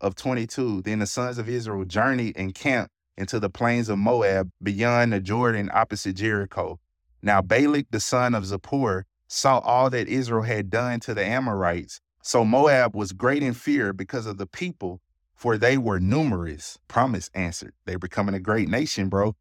of 0.00 0.14
22 0.14 0.80
Then 0.80 1.00
the 1.00 1.06
sons 1.06 1.36
of 1.36 1.46
Israel 1.46 1.84
journeyed 1.84 2.38
and 2.38 2.54
camped 2.54 2.90
into 3.18 3.38
the 3.38 3.50
plains 3.50 3.90
of 3.90 3.98
Moab 3.98 4.48
beyond 4.62 5.12
the 5.12 5.20
Jordan 5.20 5.68
opposite 5.74 6.16
Jericho. 6.16 6.80
Now 7.20 7.42
Balak, 7.42 7.88
the 7.90 8.00
son 8.00 8.34
of 8.34 8.44
Zippor, 8.44 9.02
saw 9.26 9.58
all 9.58 9.90
that 9.90 10.08
Israel 10.08 10.40
had 10.40 10.70
done 10.70 11.00
to 11.00 11.12
the 11.12 11.22
Amorites. 11.22 12.00
So 12.22 12.46
Moab 12.46 12.96
was 12.96 13.12
great 13.12 13.42
in 13.42 13.52
fear 13.52 13.92
because 13.92 14.24
of 14.24 14.38
the 14.38 14.46
people, 14.46 15.02
for 15.34 15.58
they 15.58 15.76
were 15.76 16.00
numerous. 16.00 16.78
Promise 16.88 17.28
answered. 17.34 17.74
They're 17.84 17.98
becoming 17.98 18.34
a 18.34 18.40
great 18.40 18.70
nation, 18.70 19.10
bro. 19.10 19.36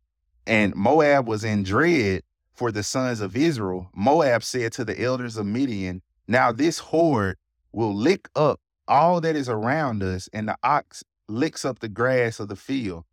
And 0.46 0.76
Moab 0.76 1.26
was 1.26 1.46
in 1.46 1.64
dread 1.64 2.24
for 2.58 2.72
the 2.72 2.82
sons 2.82 3.22
of 3.22 3.38
Israel, 3.38 3.88
Moab 3.96 4.44
said 4.44 4.74
to 4.74 4.84
the 4.84 5.00
elders 5.00 5.38
of 5.38 5.46
Midian, 5.46 6.02
Now 6.28 6.52
this 6.52 6.80
horde 6.80 7.38
will 7.72 7.96
lick 7.96 8.30
up 8.36 8.60
all 8.88 9.22
that 9.22 9.36
is 9.36 9.50
around 9.50 10.02
us, 10.04 10.30
and 10.34 10.48
the 10.48 10.58
ox 10.64 11.04
licks 11.28 11.66
up 11.66 11.80
the 11.80 11.90
grass 11.90 12.40
of 12.40 12.48
the 12.48 12.56
field. 12.56 13.04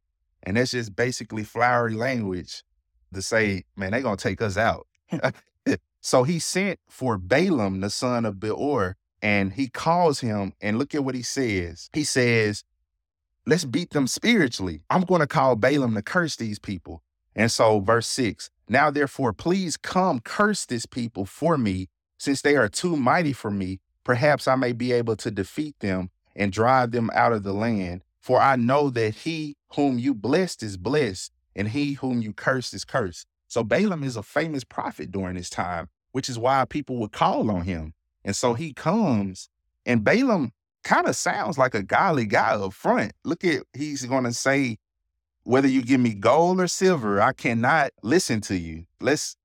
And 0.43 0.57
that's 0.57 0.71
just 0.73 0.95
basically 0.95 1.43
flowery 1.43 1.95
language 1.95 2.63
to 3.13 3.23
say, 3.23 3.65
man, 3.77 3.93
they're 3.93 4.03
going 4.03 4.17
to 4.17 4.23
take 4.23 4.43
us 4.43 4.57
out. 4.57 4.87
so 6.01 6.25
he 6.25 6.39
sent 6.39 6.79
for 6.89 7.19
Balaam, 7.19 7.81
the 7.81 7.91
son 7.91 8.25
of 8.25 8.39
Beor, 8.41 8.97
and 9.23 9.55
he 9.55 9.69
calls 9.69 10.21
him, 10.21 10.53
and 10.61 10.79
look 10.79 10.95
at 10.95 11.05
what 11.05 11.15
he 11.15 11.23
says. 11.23 11.89
He 11.93 12.05
says, 12.05 12.65
Let's 13.47 13.67
beat 13.67 13.91
them 13.91 14.07
spiritually. 14.07 14.81
I'm 14.89 15.03
going 15.03 15.21
to 15.21 15.27
call 15.27 15.55
Balaam 15.55 15.95
to 15.95 16.03
curse 16.03 16.37
these 16.37 16.59
people. 16.59 17.03
And 17.37 17.51
so, 17.51 17.81
verse 17.81 18.07
six, 18.07 18.51
now 18.69 18.91
therefore, 18.91 19.35
please 19.35 19.77
come 19.77 20.21
curse 20.21 20.65
this 20.65 20.87
people 20.87 21.27
for 21.27 21.59
me, 21.59 21.89
since 22.25 22.41
they 22.41 22.57
are 22.57 22.69
too 22.69 22.97
mighty 22.97 23.35
for 23.35 23.51
me. 23.51 23.81
Perhaps 24.03 24.49
I 24.49 24.57
may 24.57 24.73
be 24.73 24.93
able 24.93 25.15
to 25.17 25.31
defeat 25.31 25.79
them 25.81 26.11
and 26.35 26.51
drive 26.51 26.91
them 26.91 27.11
out 27.15 27.33
of 27.33 27.43
the 27.43 27.53
land. 27.53 28.03
For 28.21 28.41
I 28.41 28.57
know 28.57 28.89
that 28.91 29.15
he 29.15 29.57
whom 29.75 29.99
you 29.99 30.15
blessed 30.15 30.63
is 30.63 30.79
blessed, 30.79 31.31
and 31.55 31.69
he 31.69 31.93
whom 31.93 32.23
you 32.23 32.33
cursed 32.33 32.73
is 32.73 32.85
cursed. 32.85 33.27
So 33.47 33.63
Balaam 33.63 34.03
is 34.03 34.17
a 34.17 34.23
famous 34.23 34.65
prophet 34.65 35.13
during 35.13 35.37
this 35.37 35.51
time, 35.51 35.89
which 36.13 36.31
is 36.31 36.39
why 36.39 36.65
people 36.65 36.97
would 37.01 37.13
call 37.13 37.51
on 37.51 37.63
him. 37.63 37.93
And 38.25 38.35
so 38.35 38.55
he 38.55 38.73
comes, 38.73 39.51
and 39.85 40.03
Balaam 40.03 40.53
kind 40.83 41.07
of 41.07 41.17
sounds 41.17 41.59
like 41.59 41.75
a 41.75 41.83
godly 41.83 42.25
guy 42.25 42.55
up 42.55 42.73
front. 42.73 43.13
Look 43.25 43.45
at, 43.45 43.65
he's 43.75 44.07
going 44.07 44.25
to 44.25 44.33
say, 44.33 44.79
whether 45.43 45.69
you 45.69 45.83
give 45.83 46.01
me 46.01 46.15
gold 46.15 46.59
or 46.59 46.69
silver, 46.69 47.21
I 47.21 47.35
cannot 47.35 47.93
listen 48.03 48.41
to 48.43 48.57
you. 48.57 48.87
Let's 49.01 49.37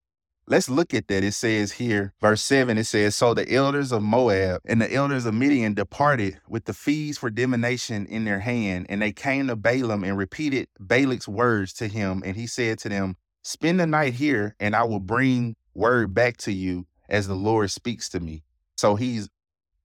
Let's 0.52 0.68
look 0.68 0.96
at 0.96 1.08
that. 1.10 1.24
It 1.24 1.34
says 1.34 1.74
here, 1.74 2.12
verse 2.20 2.42
7, 2.42 2.80
it 2.80 2.86
says, 2.86 3.16
So 3.16 3.36
the 3.36 3.54
elders 3.54 3.92
of 3.92 4.02
Moab 4.02 4.62
and 4.66 4.82
the 4.82 4.92
elders 4.92 5.28
of 5.28 5.36
Midian 5.36 5.76
departed 5.76 6.40
with 6.48 6.66
the 6.66 6.74
fees 6.74 7.20
for 7.20 7.30
divination 7.30 8.08
in 8.08 8.26
their 8.26 8.40
hand, 8.40 8.88
and 8.90 9.00
they 9.00 9.12
came 9.12 9.46
to 9.46 9.56
Balaam 9.56 10.04
and 10.04 10.18
repeated 10.18 10.68
Balak's 10.80 11.28
words 11.28 11.72
to 11.74 11.88
him. 11.88 12.24
And 12.26 12.36
he 12.36 12.48
said 12.48 12.80
to 12.80 12.90
them, 12.90 13.16
Spend 13.44 13.80
the 13.80 13.86
night 13.86 14.16
here, 14.16 14.56
and 14.60 14.76
I 14.76 14.86
will 14.86 15.00
bring 15.00 15.56
word 15.76 16.16
back 16.16 16.38
to 16.38 16.52
you 16.52 16.88
as 17.08 17.28
the 17.28 17.36
Lord 17.36 17.70
speaks 17.70 18.10
to 18.10 18.20
me. 18.20 18.42
So 18.76 18.96
he's 18.96 19.30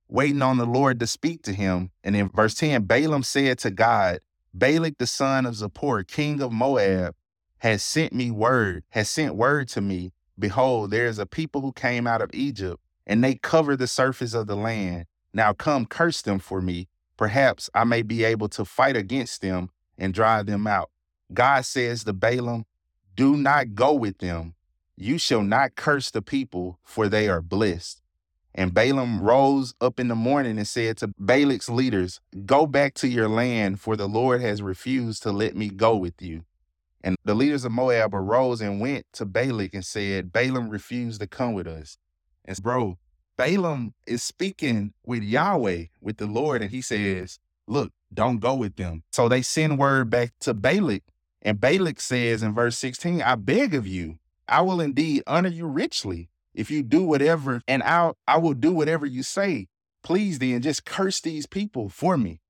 waiting 0.08 0.40
on 0.40 0.56
the 0.56 0.64
Lord 0.64 0.98
to 1.00 1.06
speak 1.06 1.42
to 1.42 1.52
him. 1.52 1.90
And 2.02 2.16
in 2.16 2.30
verse 2.30 2.54
10, 2.54 2.84
Balaam 2.84 3.22
said 3.22 3.58
to 3.58 3.70
God, 3.70 4.20
Balak 4.54 4.96
the 4.96 5.06
son 5.06 5.44
of 5.44 5.56
Zippor, 5.56 6.08
king 6.08 6.40
of 6.40 6.52
Moab, 6.52 7.14
has 7.58 7.82
sent 7.82 8.14
me 8.14 8.30
word, 8.30 8.84
has 8.90 9.10
sent 9.10 9.34
word 9.34 9.68
to 9.68 9.82
me 9.82 10.12
Behold, 10.38 10.90
there 10.90 11.06
is 11.06 11.18
a 11.18 11.26
people 11.26 11.60
who 11.60 11.72
came 11.72 12.06
out 12.06 12.22
of 12.22 12.30
Egypt, 12.34 12.80
and 13.06 13.22
they 13.22 13.34
cover 13.36 13.76
the 13.76 13.86
surface 13.86 14.34
of 14.34 14.46
the 14.46 14.56
land. 14.56 15.06
Now 15.32 15.52
come, 15.52 15.86
curse 15.86 16.22
them 16.22 16.38
for 16.38 16.60
me. 16.60 16.88
Perhaps 17.16 17.70
I 17.74 17.84
may 17.84 18.02
be 18.02 18.24
able 18.24 18.48
to 18.50 18.64
fight 18.64 18.96
against 18.96 19.42
them 19.42 19.70
and 19.96 20.12
drive 20.12 20.46
them 20.46 20.66
out. 20.66 20.90
God 21.32 21.64
says 21.64 22.04
to 22.04 22.12
Balaam, 22.12 22.64
Do 23.16 23.36
not 23.36 23.74
go 23.74 23.94
with 23.94 24.18
them. 24.18 24.54
You 24.96 25.18
shall 25.18 25.42
not 25.42 25.76
curse 25.76 26.10
the 26.10 26.22
people, 26.22 26.78
for 26.82 27.08
they 27.08 27.28
are 27.28 27.42
blessed. 27.42 28.02
And 28.54 28.72
Balaam 28.72 29.20
rose 29.20 29.74
up 29.80 29.98
in 29.98 30.08
the 30.08 30.14
morning 30.14 30.58
and 30.58 30.66
said 30.66 30.96
to 30.98 31.08
Balak's 31.08 31.68
leaders, 31.68 32.20
Go 32.46 32.66
back 32.66 32.94
to 32.94 33.08
your 33.08 33.28
land, 33.28 33.80
for 33.80 33.96
the 33.96 34.08
Lord 34.08 34.40
has 34.40 34.62
refused 34.62 35.22
to 35.24 35.32
let 35.32 35.56
me 35.56 35.68
go 35.68 35.96
with 35.96 36.22
you. 36.22 36.44
And 37.04 37.16
the 37.22 37.34
leaders 37.34 37.66
of 37.66 37.72
Moab 37.72 38.14
arose 38.14 38.62
and 38.62 38.80
went 38.80 39.04
to 39.12 39.26
Balak 39.26 39.74
and 39.74 39.84
said, 39.84 40.32
Balaam 40.32 40.70
refused 40.70 41.20
to 41.20 41.26
come 41.26 41.52
with 41.52 41.66
us. 41.66 41.98
And 42.46 42.56
bro, 42.62 42.96
Balaam 43.36 43.92
is 44.06 44.22
speaking 44.22 44.94
with 45.04 45.22
Yahweh, 45.22 45.84
with 46.00 46.16
the 46.16 46.26
Lord, 46.26 46.62
and 46.62 46.70
he 46.70 46.80
says, 46.80 47.38
Look, 47.66 47.92
don't 48.12 48.38
go 48.38 48.54
with 48.54 48.76
them. 48.76 49.02
So 49.12 49.28
they 49.28 49.42
send 49.42 49.78
word 49.78 50.08
back 50.08 50.32
to 50.40 50.54
Balak. 50.54 51.02
And 51.42 51.60
Balak 51.60 52.00
says 52.00 52.42
in 52.42 52.54
verse 52.54 52.78
16, 52.78 53.20
I 53.20 53.34
beg 53.34 53.74
of 53.74 53.86
you, 53.86 54.16
I 54.48 54.62
will 54.62 54.80
indeed 54.80 55.24
honor 55.26 55.50
you 55.50 55.66
richly 55.66 56.30
if 56.54 56.70
you 56.70 56.82
do 56.82 57.02
whatever, 57.02 57.60
and 57.68 57.82
I'll, 57.82 58.16
I 58.26 58.38
will 58.38 58.54
do 58.54 58.72
whatever 58.72 59.04
you 59.04 59.22
say. 59.22 59.66
Please 60.02 60.38
then 60.38 60.62
just 60.62 60.86
curse 60.86 61.20
these 61.20 61.44
people 61.44 61.90
for 61.90 62.16
me. 62.16 62.40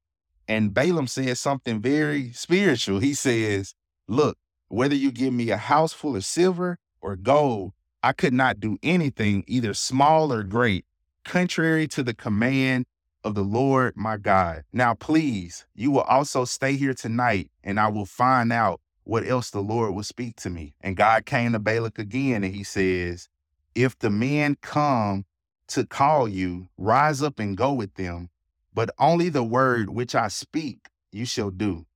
And 0.46 0.72
Balaam 0.72 1.08
says 1.08 1.40
something 1.40 1.80
very 1.80 2.30
spiritual. 2.32 3.00
He 3.00 3.14
says, 3.14 3.74
Look, 4.06 4.36
whether 4.68 4.94
you 4.94 5.12
give 5.12 5.32
me 5.32 5.50
a 5.50 5.56
house 5.56 5.92
full 5.92 6.16
of 6.16 6.24
silver 6.24 6.78
or 7.00 7.16
gold, 7.16 7.72
I 8.02 8.12
could 8.12 8.34
not 8.34 8.60
do 8.60 8.78
anything, 8.82 9.44
either 9.46 9.74
small 9.74 10.32
or 10.32 10.42
great, 10.42 10.84
contrary 11.24 11.88
to 11.88 12.02
the 12.02 12.14
command 12.14 12.86
of 13.24 13.34
the 13.34 13.42
Lord 13.42 13.96
my 13.96 14.16
God. 14.16 14.64
Now, 14.72 14.94
please, 14.94 15.64
you 15.74 15.90
will 15.90 16.02
also 16.02 16.44
stay 16.44 16.76
here 16.76 16.94
tonight, 16.94 17.50
and 17.62 17.80
I 17.80 17.88
will 17.88 18.06
find 18.06 18.52
out 18.52 18.80
what 19.04 19.26
else 19.26 19.50
the 19.50 19.62
Lord 19.62 19.94
will 19.94 20.02
speak 20.02 20.36
to 20.36 20.50
me. 20.50 20.74
And 20.80 20.96
God 20.96 21.24
came 21.24 21.52
to 21.52 21.58
Balak 21.58 21.98
again, 21.98 22.44
and 22.44 22.54
he 22.54 22.62
says, 22.62 23.28
If 23.74 23.98
the 23.98 24.10
men 24.10 24.56
come 24.60 25.24
to 25.68 25.86
call 25.86 26.28
you, 26.28 26.68
rise 26.76 27.22
up 27.22 27.38
and 27.38 27.56
go 27.56 27.72
with 27.72 27.94
them, 27.94 28.28
but 28.74 28.90
only 28.98 29.28
the 29.28 29.44
word 29.44 29.90
which 29.90 30.14
I 30.14 30.28
speak 30.28 30.88
you 31.10 31.24
shall 31.24 31.50
do. 31.50 31.86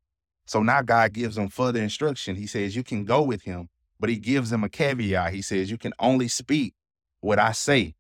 So 0.49 0.62
now 0.62 0.81
God 0.81 1.12
gives 1.12 1.37
him 1.37 1.49
further 1.50 1.83
instruction. 1.83 2.35
He 2.35 2.47
says, 2.47 2.75
You 2.75 2.83
can 2.83 3.05
go 3.05 3.21
with 3.21 3.43
him, 3.43 3.69
but 4.00 4.09
he 4.09 4.17
gives 4.17 4.50
him 4.50 4.64
a 4.64 4.71
caveat. 4.71 5.35
He 5.35 5.43
says, 5.43 5.71
You 5.71 5.76
can 5.76 5.93
only 5.99 6.26
speak 6.26 6.75
what 7.21 7.38
I 7.38 7.52
say. 7.52 7.97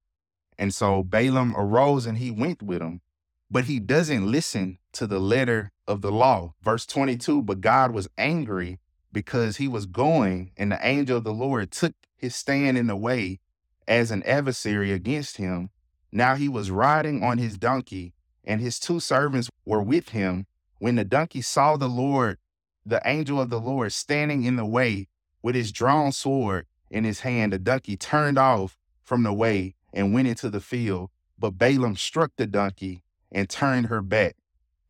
And 0.58 0.72
so 0.72 1.02
Balaam 1.02 1.54
arose 1.54 2.06
and 2.06 2.16
he 2.16 2.30
went 2.30 2.62
with 2.62 2.80
him, 2.80 3.02
but 3.50 3.64
he 3.64 3.78
doesn't 3.78 4.30
listen 4.30 4.78
to 4.92 5.06
the 5.06 5.18
letter 5.18 5.72
of 5.86 6.00
the 6.00 6.10
law. 6.10 6.54
Verse 6.62 6.86
22 6.86 7.42
But 7.42 7.60
God 7.60 7.92
was 7.92 8.08
angry 8.16 8.78
because 9.12 9.58
he 9.58 9.68
was 9.68 9.84
going, 9.84 10.52
and 10.56 10.72
the 10.72 10.78
angel 10.80 11.18
of 11.18 11.24
the 11.24 11.34
Lord 11.34 11.70
took 11.70 11.92
his 12.16 12.34
stand 12.34 12.78
in 12.78 12.86
the 12.86 12.96
way 12.96 13.40
as 13.86 14.10
an 14.10 14.22
adversary 14.22 14.90
against 14.90 15.36
him. 15.36 15.68
Now 16.10 16.34
he 16.34 16.48
was 16.48 16.70
riding 16.70 17.22
on 17.22 17.36
his 17.36 17.58
donkey, 17.58 18.14
and 18.42 18.62
his 18.62 18.78
two 18.80 19.00
servants 19.00 19.50
were 19.66 19.82
with 19.82 20.08
him 20.10 20.46
when 20.78 20.96
the 20.96 21.04
donkey 21.04 21.42
saw 21.42 21.76
the 21.76 21.88
Lord, 21.88 22.38
the 22.84 23.02
angel 23.04 23.40
of 23.40 23.50
the 23.50 23.60
Lord, 23.60 23.92
standing 23.92 24.44
in 24.44 24.56
the 24.56 24.64
way 24.64 25.08
with 25.42 25.54
his 25.54 25.72
drawn 25.72 26.12
sword 26.12 26.66
in 26.90 27.04
his 27.04 27.20
hand, 27.20 27.52
the 27.52 27.58
donkey 27.58 27.96
turned 27.96 28.38
off 28.38 28.76
from 29.02 29.22
the 29.22 29.32
way 29.32 29.74
and 29.92 30.14
went 30.14 30.28
into 30.28 30.50
the 30.50 30.60
field. 30.60 31.10
But 31.38 31.58
Balaam 31.58 31.96
struck 31.96 32.32
the 32.36 32.46
donkey 32.46 33.02
and 33.30 33.48
turned 33.48 33.86
her 33.86 34.02
back. 34.02 34.36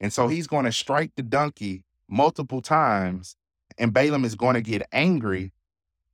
And 0.00 0.12
so 0.12 0.28
he's 0.28 0.46
going 0.46 0.64
to 0.64 0.72
strike 0.72 1.12
the 1.16 1.22
donkey 1.22 1.84
multiple 2.08 2.62
times, 2.62 3.36
and 3.76 3.92
Balaam 3.92 4.24
is 4.24 4.34
going 4.34 4.54
to 4.54 4.62
get 4.62 4.88
angry 4.92 5.52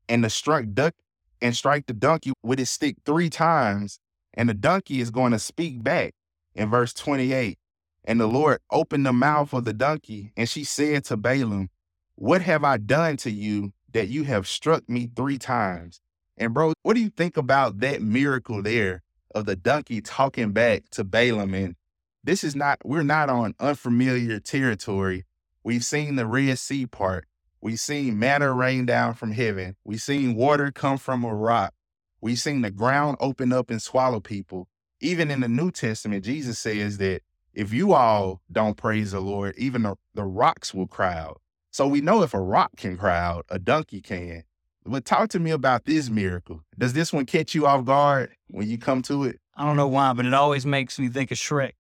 and 0.09 0.25
the 0.25 0.31
struck 0.31 0.65
duck 0.73 0.95
and 1.41 1.55
strike 1.55 1.87
the 1.87 1.93
donkey 1.93 2.33
with 2.43 2.59
his 2.59 2.71
stick 2.71 2.97
three 3.05 3.31
times, 3.31 3.99
and 4.33 4.49
the 4.49 4.55
donkey 4.55 5.01
is 5.01 5.11
going 5.11 5.33
to 5.33 5.39
speak 5.39 5.83
back 5.83 6.15
in 6.55 6.71
verse 6.71 6.93
28. 6.93 7.59
And 8.05 8.21
the 8.21 8.27
Lord 8.27 8.61
opened 8.71 9.07
the 9.07 9.13
mouth 9.13 9.53
of 9.53 9.65
the 9.65 9.73
donkey, 9.73 10.33
and 10.37 10.49
she 10.49 10.65
said 10.65 11.05
to 11.07 11.17
Balaam, 11.17 11.71
What 12.17 12.43
have 12.43 12.63
I 12.63 12.77
done 12.77 13.17
to 13.19 13.31
you 13.31 13.73
that 13.93 14.09
you 14.09 14.25
have 14.25 14.47
struck 14.47 14.89
me 14.89 15.11
three 15.15 15.39
times? 15.39 16.01
And 16.37 16.53
bro, 16.53 16.75
what 16.83 16.95
do 16.95 17.01
you 17.01 17.11
think 17.11 17.37
about 17.37 17.81
that 17.81 18.03
miracle 18.03 18.63
there 18.63 19.03
of 19.35 19.47
the 19.47 19.57
donkey 19.57 20.01
talking 20.01 20.53
back 20.53 20.91
to 20.91 21.05
Balaam? 21.05 21.55
And 21.55 21.77
this 22.23 22.45
is 22.45 22.55
not, 22.55 22.79
we're 22.85 23.03
not 23.03 23.31
on 23.31 23.55
unfamiliar 23.59 24.41
territory. 24.41 25.25
We've 25.63 25.85
seen 25.85 26.17
the 26.17 26.27
Red 26.27 26.59
Sea 26.59 26.87
part. 26.87 27.27
We've 27.61 27.81
seen 27.81 28.19
manna 28.19 28.53
rain 28.53 28.85
down 28.85 29.15
from 29.15 29.33
heaven. 29.33 29.77
We've 29.85 30.03
seen 30.03 30.35
water 30.35 30.71
come 30.71 30.99
from 30.99 31.25
a 31.25 31.35
rock. 31.35 31.73
We've 32.21 32.39
seen 32.39 32.61
the 32.61 32.71
ground 32.71 33.17
open 33.21 33.53
up 33.53 33.71
and 33.71 33.81
swallow 33.81 34.21
people. 34.21 34.69
Even 35.01 35.31
in 35.31 35.41
the 35.41 35.49
New 35.49 35.71
Testament, 35.71 36.25
Jesus 36.25 36.59
says 36.59 36.99
that 36.99 37.23
if 37.55 37.73
you 37.73 37.93
all 37.93 38.41
don't 38.51 38.77
praise 38.77 39.13
the 39.13 39.21
Lord, 39.21 39.55
even 39.57 39.83
the, 39.83 39.97
the 40.15 40.25
rocks 40.25 40.75
will 40.75 40.87
cry 40.87 41.17
out. 41.17 41.41
So 41.71 41.87
we 41.89 42.01
know 42.01 42.23
if 42.23 42.35
a 42.35 42.41
rock 42.41 42.73
can 42.77 42.97
cry 42.97 43.19
out, 43.19 43.47
a 43.49 43.59
donkey 43.59 44.01
can. 44.01 44.45
But 44.87 45.05
talk 45.05 45.31
to 45.31 45.41
me 45.41 45.51
about 45.51 45.87
this 45.87 46.11
miracle. 46.11 46.61
Does 46.79 46.93
this 46.93 47.13
one 47.13 47.27
catch 47.27 47.55
you 47.55 47.67
off 47.67 47.85
guard 47.85 48.31
when 48.49 48.69
you 48.69 48.77
come 48.77 49.03
to 49.03 49.25
it? 49.25 49.41
I 49.57 49.65
don't 49.65 49.77
know 49.77 49.89
why, 49.89 50.13
but 50.13 50.27
it 50.27 50.35
always 50.35 50.67
makes 50.67 50.99
me 50.99 51.09
think 51.09 51.31
of 51.31 51.39
Shrek. 51.39 51.73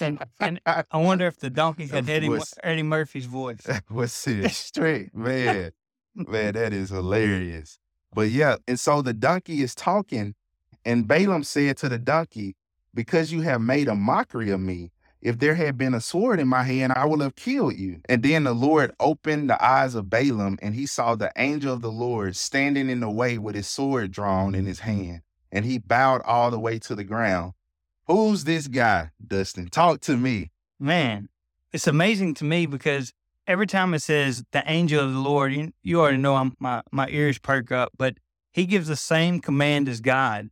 And, 0.00 0.24
and 0.40 0.60
I 0.66 0.84
wonder 0.94 1.26
if 1.26 1.38
the 1.38 1.50
donkey 1.50 1.86
had 1.86 2.08
Eddie, 2.10 2.36
Eddie 2.62 2.82
Murphy's 2.82 3.26
voice. 3.26 3.66
What's 3.88 4.26
it? 4.26 4.50
Straight, 4.50 5.14
man. 5.14 5.72
man, 6.14 6.54
that 6.54 6.72
is 6.72 6.90
hilarious. 6.90 7.78
But 8.12 8.30
yeah, 8.30 8.56
and 8.66 8.80
so 8.80 9.02
the 9.02 9.12
donkey 9.12 9.62
is 9.62 9.74
talking, 9.74 10.34
and 10.84 11.06
Balaam 11.06 11.44
said 11.44 11.76
to 11.78 11.88
the 11.88 11.98
donkey, 11.98 12.56
Because 12.94 13.30
you 13.30 13.42
have 13.42 13.60
made 13.60 13.86
a 13.86 13.94
mockery 13.94 14.50
of 14.50 14.60
me 14.60 14.90
if 15.20 15.38
there 15.38 15.56
had 15.56 15.76
been 15.76 15.94
a 15.94 16.00
sword 16.00 16.38
in 16.38 16.48
my 16.48 16.62
hand, 16.62 16.92
I 16.94 17.04
would 17.04 17.20
have 17.20 17.34
killed 17.34 17.76
you. 17.76 18.00
And 18.08 18.22
then 18.22 18.44
the 18.44 18.54
Lord 18.54 18.94
opened 19.00 19.50
the 19.50 19.62
eyes 19.64 19.94
of 19.94 20.08
Balaam, 20.08 20.58
and 20.62 20.74
he 20.74 20.86
saw 20.86 21.16
the 21.16 21.32
angel 21.36 21.72
of 21.72 21.82
the 21.82 21.90
Lord 21.90 22.36
standing 22.36 22.88
in 22.88 23.00
the 23.00 23.10
way 23.10 23.38
with 23.38 23.54
his 23.54 23.66
sword 23.66 24.12
drawn 24.12 24.54
in 24.54 24.64
his 24.64 24.80
hand. 24.80 25.22
And 25.50 25.64
he 25.64 25.78
bowed 25.78 26.22
all 26.22 26.50
the 26.50 26.58
way 26.58 26.78
to 26.80 26.94
the 26.94 27.04
ground. 27.04 27.54
Who's 28.06 28.44
this 28.44 28.68
guy, 28.68 29.10
Dustin? 29.26 29.68
Talk 29.68 30.00
to 30.02 30.16
me. 30.16 30.50
Man, 30.78 31.28
it's 31.72 31.86
amazing 31.86 32.34
to 32.34 32.44
me 32.44 32.66
because 32.66 33.12
every 33.46 33.66
time 33.66 33.94
it 33.94 34.00
says 34.00 34.44
the 34.52 34.62
angel 34.70 35.04
of 35.04 35.12
the 35.12 35.18
Lord, 35.18 35.52
you, 35.52 35.72
you 35.82 36.00
already 36.00 36.18
know 36.18 36.36
I'm, 36.36 36.54
my, 36.60 36.82
my 36.92 37.08
ears 37.08 37.38
perk 37.38 37.72
up, 37.72 37.92
but 37.96 38.18
he 38.52 38.66
gives 38.66 38.88
the 38.88 38.96
same 38.96 39.40
command 39.40 39.88
as 39.88 40.00
God. 40.00 40.50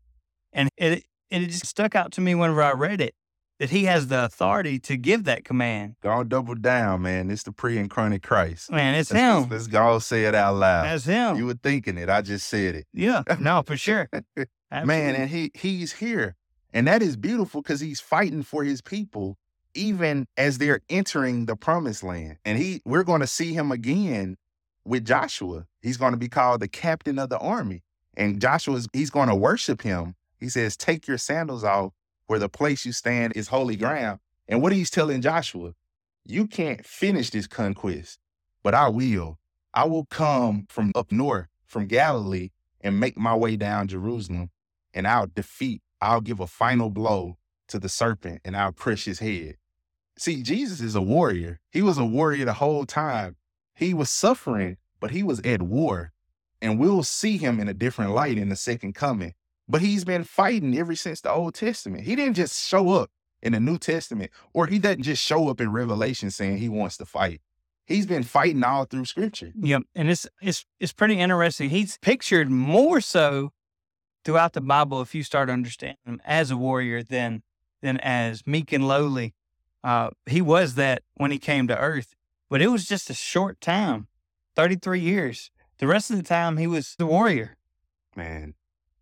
And 0.52 0.68
it, 0.76 1.04
it 1.30 1.46
just 1.46 1.66
stuck 1.66 1.94
out 1.94 2.12
to 2.12 2.20
me 2.20 2.35
whenever 2.35 2.62
I 2.62 2.73
read 2.73 3.00
it 3.00 3.14
that 3.58 3.70
he 3.70 3.84
has 3.84 4.08
the 4.08 4.25
authority 4.25 4.78
to 4.80 4.96
give 4.96 5.25
that 5.25 5.44
command. 5.44 5.96
Go 6.02 6.10
on, 6.10 6.28
double 6.28 6.54
down, 6.54 7.02
man. 7.02 7.30
It's 7.30 7.42
the 7.42 7.52
pre-incarnate 7.52 8.22
Christ. 8.22 8.70
Man, 8.70 8.94
it's 8.94 9.10
let's, 9.10 9.20
him. 9.20 9.40
Let's, 9.42 9.50
let's 9.50 9.66
go 9.68 9.98
say 9.98 10.25
it 10.25 10.34
out 10.34 10.56
loud. 10.56 10.84
That's 10.84 11.04
him. 11.04 11.36
You 11.36 11.46
were 11.46 11.54
thinking 11.54 11.96
it. 11.96 12.08
I 12.08 12.22
just 12.22 12.48
said 12.48 12.75
it. 12.75 12.86
Yeah, 12.92 13.22
no, 13.40 13.62
for 13.62 13.76
sure. 13.76 14.08
man, 14.70 15.14
and 15.14 15.30
he 15.30 15.50
he's 15.54 15.94
here. 15.94 16.36
And 16.72 16.86
that 16.86 17.02
is 17.02 17.16
beautiful 17.16 17.62
because 17.62 17.80
he's 17.80 18.00
fighting 18.00 18.42
for 18.42 18.62
his 18.62 18.82
people, 18.82 19.38
even 19.75 20.26
as 20.36 20.58
they're 20.58 20.80
entering 20.90 21.46
the 21.46 21.56
promised 21.56 22.02
land. 22.02 22.36
And 22.44 22.58
he 22.58 22.82
we're 22.84 23.04
going 23.04 23.22
to 23.22 23.26
see 23.26 23.54
him 23.54 23.72
again 23.72 24.36
with 24.84 25.06
Joshua. 25.06 25.66
He's 25.80 25.96
going 25.96 26.12
to 26.12 26.18
be 26.18 26.28
called 26.28 26.60
the 26.60 26.68
captain 26.68 27.18
of 27.18 27.30
the 27.30 27.38
army. 27.38 27.82
And 28.16 28.40
Joshua's 28.40 28.88
he's 28.92 29.10
going 29.10 29.28
to 29.28 29.34
worship 29.34 29.82
him. 29.82 30.14
He 30.38 30.50
says, 30.50 30.76
Take 30.76 31.06
your 31.06 31.18
sandals 31.18 31.64
off 31.64 31.92
where 32.26 32.38
the 32.38 32.49
place 32.49 32.85
you 32.85 32.92
stand 32.92 33.33
is 33.37 33.49
holy 33.49 33.76
ground. 33.76 34.21
And 34.49 34.62
what 34.62 34.73
he's 34.73 34.90
telling 34.90 35.23
Joshua, 35.23 35.75
you 36.25 36.47
can't 36.47 36.85
finish 36.85 37.30
this 37.30 37.47
conquest, 37.47 38.18
but 38.62 38.75
I 38.75 38.88
will. 38.88 39.38
I 39.75 39.85
will 39.85 40.06
come 40.06 40.66
from 40.68 40.92
up 40.95 41.12
north, 41.12 41.49
from 41.66 41.87
Galilee, 41.87 42.50
and 42.80 43.00
make 43.00 43.16
my 43.16 43.35
way 43.35 43.56
down 43.56 43.88
Jerusalem, 43.88 44.50
and 44.95 45.06
I'll 45.06 45.26
defeat, 45.26 45.83
I'll 46.00 46.21
give 46.21 46.40
a 46.40 46.47
final 46.47 46.90
blow 46.90 47.38
to 47.68 47.78
the 47.78 47.88
serpent, 47.88 48.40
and 48.45 48.56
I'll 48.56 48.73
crush 48.73 49.04
his 49.04 49.18
head. 49.18 49.56
See, 50.18 50.42
Jesus 50.42 50.80
is 50.80 50.95
a 50.95 51.02
warrior. 51.02 51.61
He 51.71 51.83
was 51.83 51.99
a 51.99 52.04
warrior 52.04 52.45
the 52.47 52.54
whole 52.54 52.87
time. 52.87 53.37
He 53.75 53.92
was 53.92 54.11
suffering, 54.11 54.78
but 55.00 55.11
he 55.11 55.23
was 55.23 55.40
at 55.40 55.61
war. 55.61 56.12
And 56.62 56.78
we'll 56.78 57.02
see 57.02 57.37
him 57.37 57.61
in 57.61 57.68
a 57.68 57.75
different 57.75 58.12
light 58.12 58.38
in 58.38 58.49
the 58.49 58.56
second 58.56 58.95
coming. 58.95 59.35
But 59.68 59.80
he's 59.80 60.04
been 60.04 60.25
fighting 60.25 60.76
ever 60.78 60.94
since 60.94 61.20
the 61.20 61.32
Old 61.32 61.54
Testament. 61.54 62.04
He 62.04 62.14
didn't 62.14 62.35
just 62.35 62.68
show 62.68 62.90
up 62.90 63.11
in 63.42 63.52
the 63.52 63.61
New 63.61 63.78
Testament, 63.78 64.30
or 64.52 64.66
he 64.66 64.78
doesn't 64.78 65.02
just 65.02 65.23
show 65.23 65.49
up 65.49 65.61
in 65.61 65.73
Revelation 65.73 66.30
saying 66.30 66.58
he 66.58 66.68
wants 66.68 66.96
to 66.99 67.04
fight. 67.04 67.40
He's 67.85 68.06
been 68.06 68.25
fighting 68.25 68.64
all 68.64 68.85
through 68.85 69.04
scripture. 69.04 69.52
Yep. 69.61 69.82
And 69.94 70.11
it's 70.11 70.26
it's 70.40 70.64
it's 70.80 70.92
pretty 70.92 71.20
interesting. 71.20 71.70
He's 71.70 71.99
pictured 71.99 72.50
more 72.50 73.00
so 73.00 73.52
throughout 74.25 74.54
the 74.54 74.61
Bible 74.61 75.00
if 75.00 75.14
you 75.14 75.23
start 75.23 75.49
understanding 75.49 75.99
him 76.04 76.20
as 76.25 76.50
a 76.50 76.56
warrior 76.56 77.02
than 77.02 77.42
than 77.82 77.99
as 77.99 78.46
meek 78.46 78.73
and 78.73 78.87
lowly. 78.87 79.35
Uh, 79.85 80.11
he 80.26 80.42
was 80.42 80.75
that 80.75 81.02
when 81.14 81.30
he 81.30 81.38
came 81.38 81.68
to 81.68 81.78
earth, 81.78 82.16
but 82.50 82.61
it 82.61 82.68
was 82.68 82.88
just 82.88 83.08
a 83.08 83.14
short 83.14 83.61
time, 83.61 84.08
33 84.56 84.99
years. 84.99 85.52
The 85.78 85.87
rest 85.87 86.11
of 86.11 86.16
the 86.16 86.25
time 86.25 86.56
he 86.56 86.66
was 86.66 86.96
the 86.99 87.06
warrior. 87.06 87.56
Man, 88.16 88.54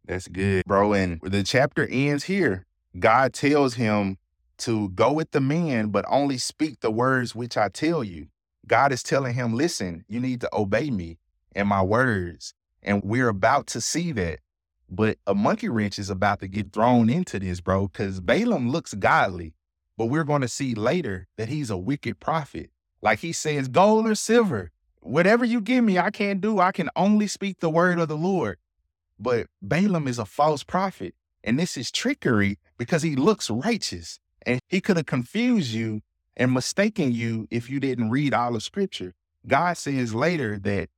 that's 0.06 0.28
mm-hmm. 0.28 0.40
good, 0.40 0.64
bro. 0.66 0.92
And 0.92 1.20
the 1.22 1.42
chapter 1.42 1.86
ends 1.90 2.24
here. 2.24 2.66
God 2.98 3.32
tells 3.32 3.74
him 3.74 4.18
to 4.58 4.88
go 4.90 5.12
with 5.12 5.32
the 5.32 5.40
men, 5.40 5.88
but 5.88 6.04
only 6.08 6.38
speak 6.38 6.80
the 6.80 6.90
words 6.90 7.34
which 7.34 7.56
I 7.56 7.68
tell 7.68 8.04
you. 8.04 8.28
God 8.66 8.92
is 8.92 9.02
telling 9.02 9.34
him, 9.34 9.54
listen, 9.54 10.04
you 10.08 10.20
need 10.20 10.40
to 10.42 10.48
obey 10.54 10.90
me 10.90 11.18
and 11.54 11.68
my 11.68 11.82
words. 11.82 12.54
And 12.82 13.02
we're 13.02 13.28
about 13.28 13.66
to 13.68 13.80
see 13.80 14.12
that. 14.12 14.40
But 14.88 15.18
a 15.26 15.34
monkey 15.34 15.68
wrench 15.68 15.98
is 15.98 16.10
about 16.10 16.40
to 16.40 16.48
get 16.48 16.72
thrown 16.72 17.10
into 17.10 17.38
this, 17.38 17.60
bro, 17.60 17.88
because 17.88 18.20
Balaam 18.20 18.70
looks 18.70 18.94
godly, 18.94 19.54
but 19.96 20.06
we're 20.06 20.24
going 20.24 20.42
to 20.42 20.48
see 20.48 20.74
later 20.74 21.26
that 21.36 21.48
he's 21.48 21.70
a 21.70 21.76
wicked 21.76 22.20
prophet. 22.20 22.70
Like 23.02 23.18
he 23.18 23.32
says, 23.32 23.68
gold 23.68 24.06
or 24.06 24.14
silver, 24.14 24.70
whatever 25.00 25.44
you 25.44 25.60
give 25.60 25.84
me, 25.84 25.98
I 25.98 26.10
can't 26.10 26.40
do. 26.40 26.60
I 26.60 26.72
can 26.72 26.90
only 26.96 27.26
speak 27.26 27.60
the 27.60 27.70
word 27.70 27.98
of 27.98 28.08
the 28.08 28.16
Lord. 28.16 28.58
But 29.18 29.46
Balaam 29.62 30.08
is 30.08 30.18
a 30.18 30.24
false 30.24 30.64
prophet. 30.64 31.14
And 31.42 31.58
this 31.58 31.76
is 31.76 31.90
trickery 31.90 32.58
because 32.78 33.02
he 33.02 33.16
looks 33.16 33.50
righteous. 33.50 34.18
And 34.46 34.60
he 34.68 34.80
could 34.80 34.96
have 34.96 35.06
confused 35.06 35.72
you 35.72 36.00
and 36.36 36.52
mistaken 36.52 37.12
you 37.12 37.46
if 37.50 37.70
you 37.70 37.80
didn't 37.80 38.10
read 38.10 38.34
all 38.34 38.56
of 38.56 38.62
scripture. 38.62 39.14
God 39.46 39.76
says 39.76 40.14
later 40.14 40.58
that 40.60 40.88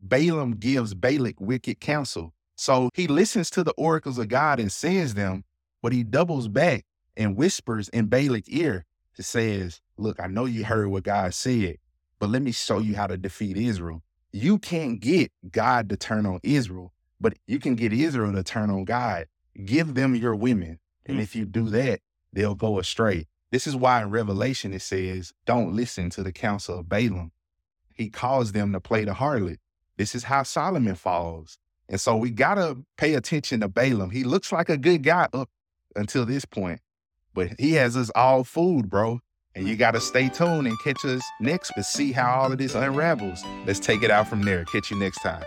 Balaam 0.00 0.52
gives 0.52 0.94
Balak 0.94 1.40
wicked 1.40 1.80
counsel. 1.80 2.32
So 2.56 2.90
he 2.94 3.06
listens 3.06 3.50
to 3.50 3.64
the 3.64 3.74
oracles 3.76 4.18
of 4.18 4.28
God 4.28 4.60
and 4.60 4.70
says 4.70 5.14
them, 5.14 5.44
but 5.82 5.92
he 5.92 6.02
doubles 6.02 6.48
back 6.48 6.84
and 7.16 7.36
whispers 7.36 7.88
in 7.90 8.06
Balak's 8.06 8.48
ear 8.48 8.84
to 9.16 9.22
says, 9.22 9.80
Look, 9.96 10.20
I 10.20 10.26
know 10.26 10.44
you 10.44 10.64
heard 10.64 10.88
what 10.88 11.04
God 11.04 11.32
said, 11.34 11.76
but 12.18 12.30
let 12.30 12.42
me 12.42 12.52
show 12.52 12.78
you 12.78 12.96
how 12.96 13.06
to 13.06 13.16
defeat 13.16 13.56
Israel. 13.56 14.02
You 14.32 14.58
can't 14.58 15.00
get 15.00 15.32
God 15.50 15.88
to 15.88 15.96
turn 15.96 16.26
on 16.26 16.40
Israel, 16.42 16.92
but 17.20 17.34
you 17.46 17.58
can 17.58 17.74
get 17.74 17.92
Israel 17.92 18.32
to 18.32 18.42
turn 18.42 18.70
on 18.70 18.84
God. 18.84 19.26
Give 19.64 19.94
them 19.94 20.14
your 20.14 20.34
women. 20.34 20.78
And 21.06 21.18
Mm. 21.18 21.22
if 21.22 21.36
you 21.36 21.44
do 21.46 21.68
that, 21.70 22.00
they'll 22.32 22.54
go 22.54 22.78
astray. 22.78 23.26
This 23.52 23.66
is 23.66 23.76
why 23.76 24.02
in 24.02 24.10
Revelation 24.10 24.72
it 24.74 24.82
says, 24.82 25.32
Don't 25.46 25.74
listen 25.74 26.10
to 26.10 26.22
the 26.22 26.32
counsel 26.32 26.80
of 26.80 26.88
Balaam. 26.88 27.32
He 27.94 28.10
caused 28.10 28.54
them 28.54 28.72
to 28.72 28.80
play 28.80 29.04
the 29.04 29.12
harlot. 29.14 29.58
This 29.96 30.14
is 30.14 30.24
how 30.24 30.42
Solomon 30.42 30.94
falls. 30.96 31.58
And 31.88 32.00
so 32.00 32.16
we 32.16 32.30
got 32.30 32.56
to 32.56 32.84
pay 32.98 33.14
attention 33.14 33.60
to 33.60 33.68
Balaam. 33.68 34.10
He 34.10 34.24
looks 34.24 34.52
like 34.52 34.68
a 34.68 34.76
good 34.76 35.02
guy 35.04 35.28
up 35.32 35.48
until 35.94 36.26
this 36.26 36.44
point, 36.44 36.80
but 37.32 37.58
he 37.58 37.72
has 37.74 37.96
us 37.96 38.10
all 38.14 38.44
fooled, 38.44 38.90
bro. 38.90 39.20
And 39.54 39.66
you 39.66 39.76
got 39.76 39.92
to 39.92 40.00
stay 40.00 40.28
tuned 40.28 40.66
and 40.66 40.78
catch 40.84 41.04
us 41.06 41.22
next 41.40 41.72
to 41.74 41.82
see 41.82 42.12
how 42.12 42.30
all 42.40 42.52
of 42.52 42.58
this 42.58 42.74
unravels. 42.74 43.42
Let's 43.64 43.80
take 43.80 44.02
it 44.02 44.10
out 44.10 44.28
from 44.28 44.42
there. 44.42 44.66
Catch 44.66 44.90
you 44.90 44.98
next 44.98 45.20
time. 45.22 45.44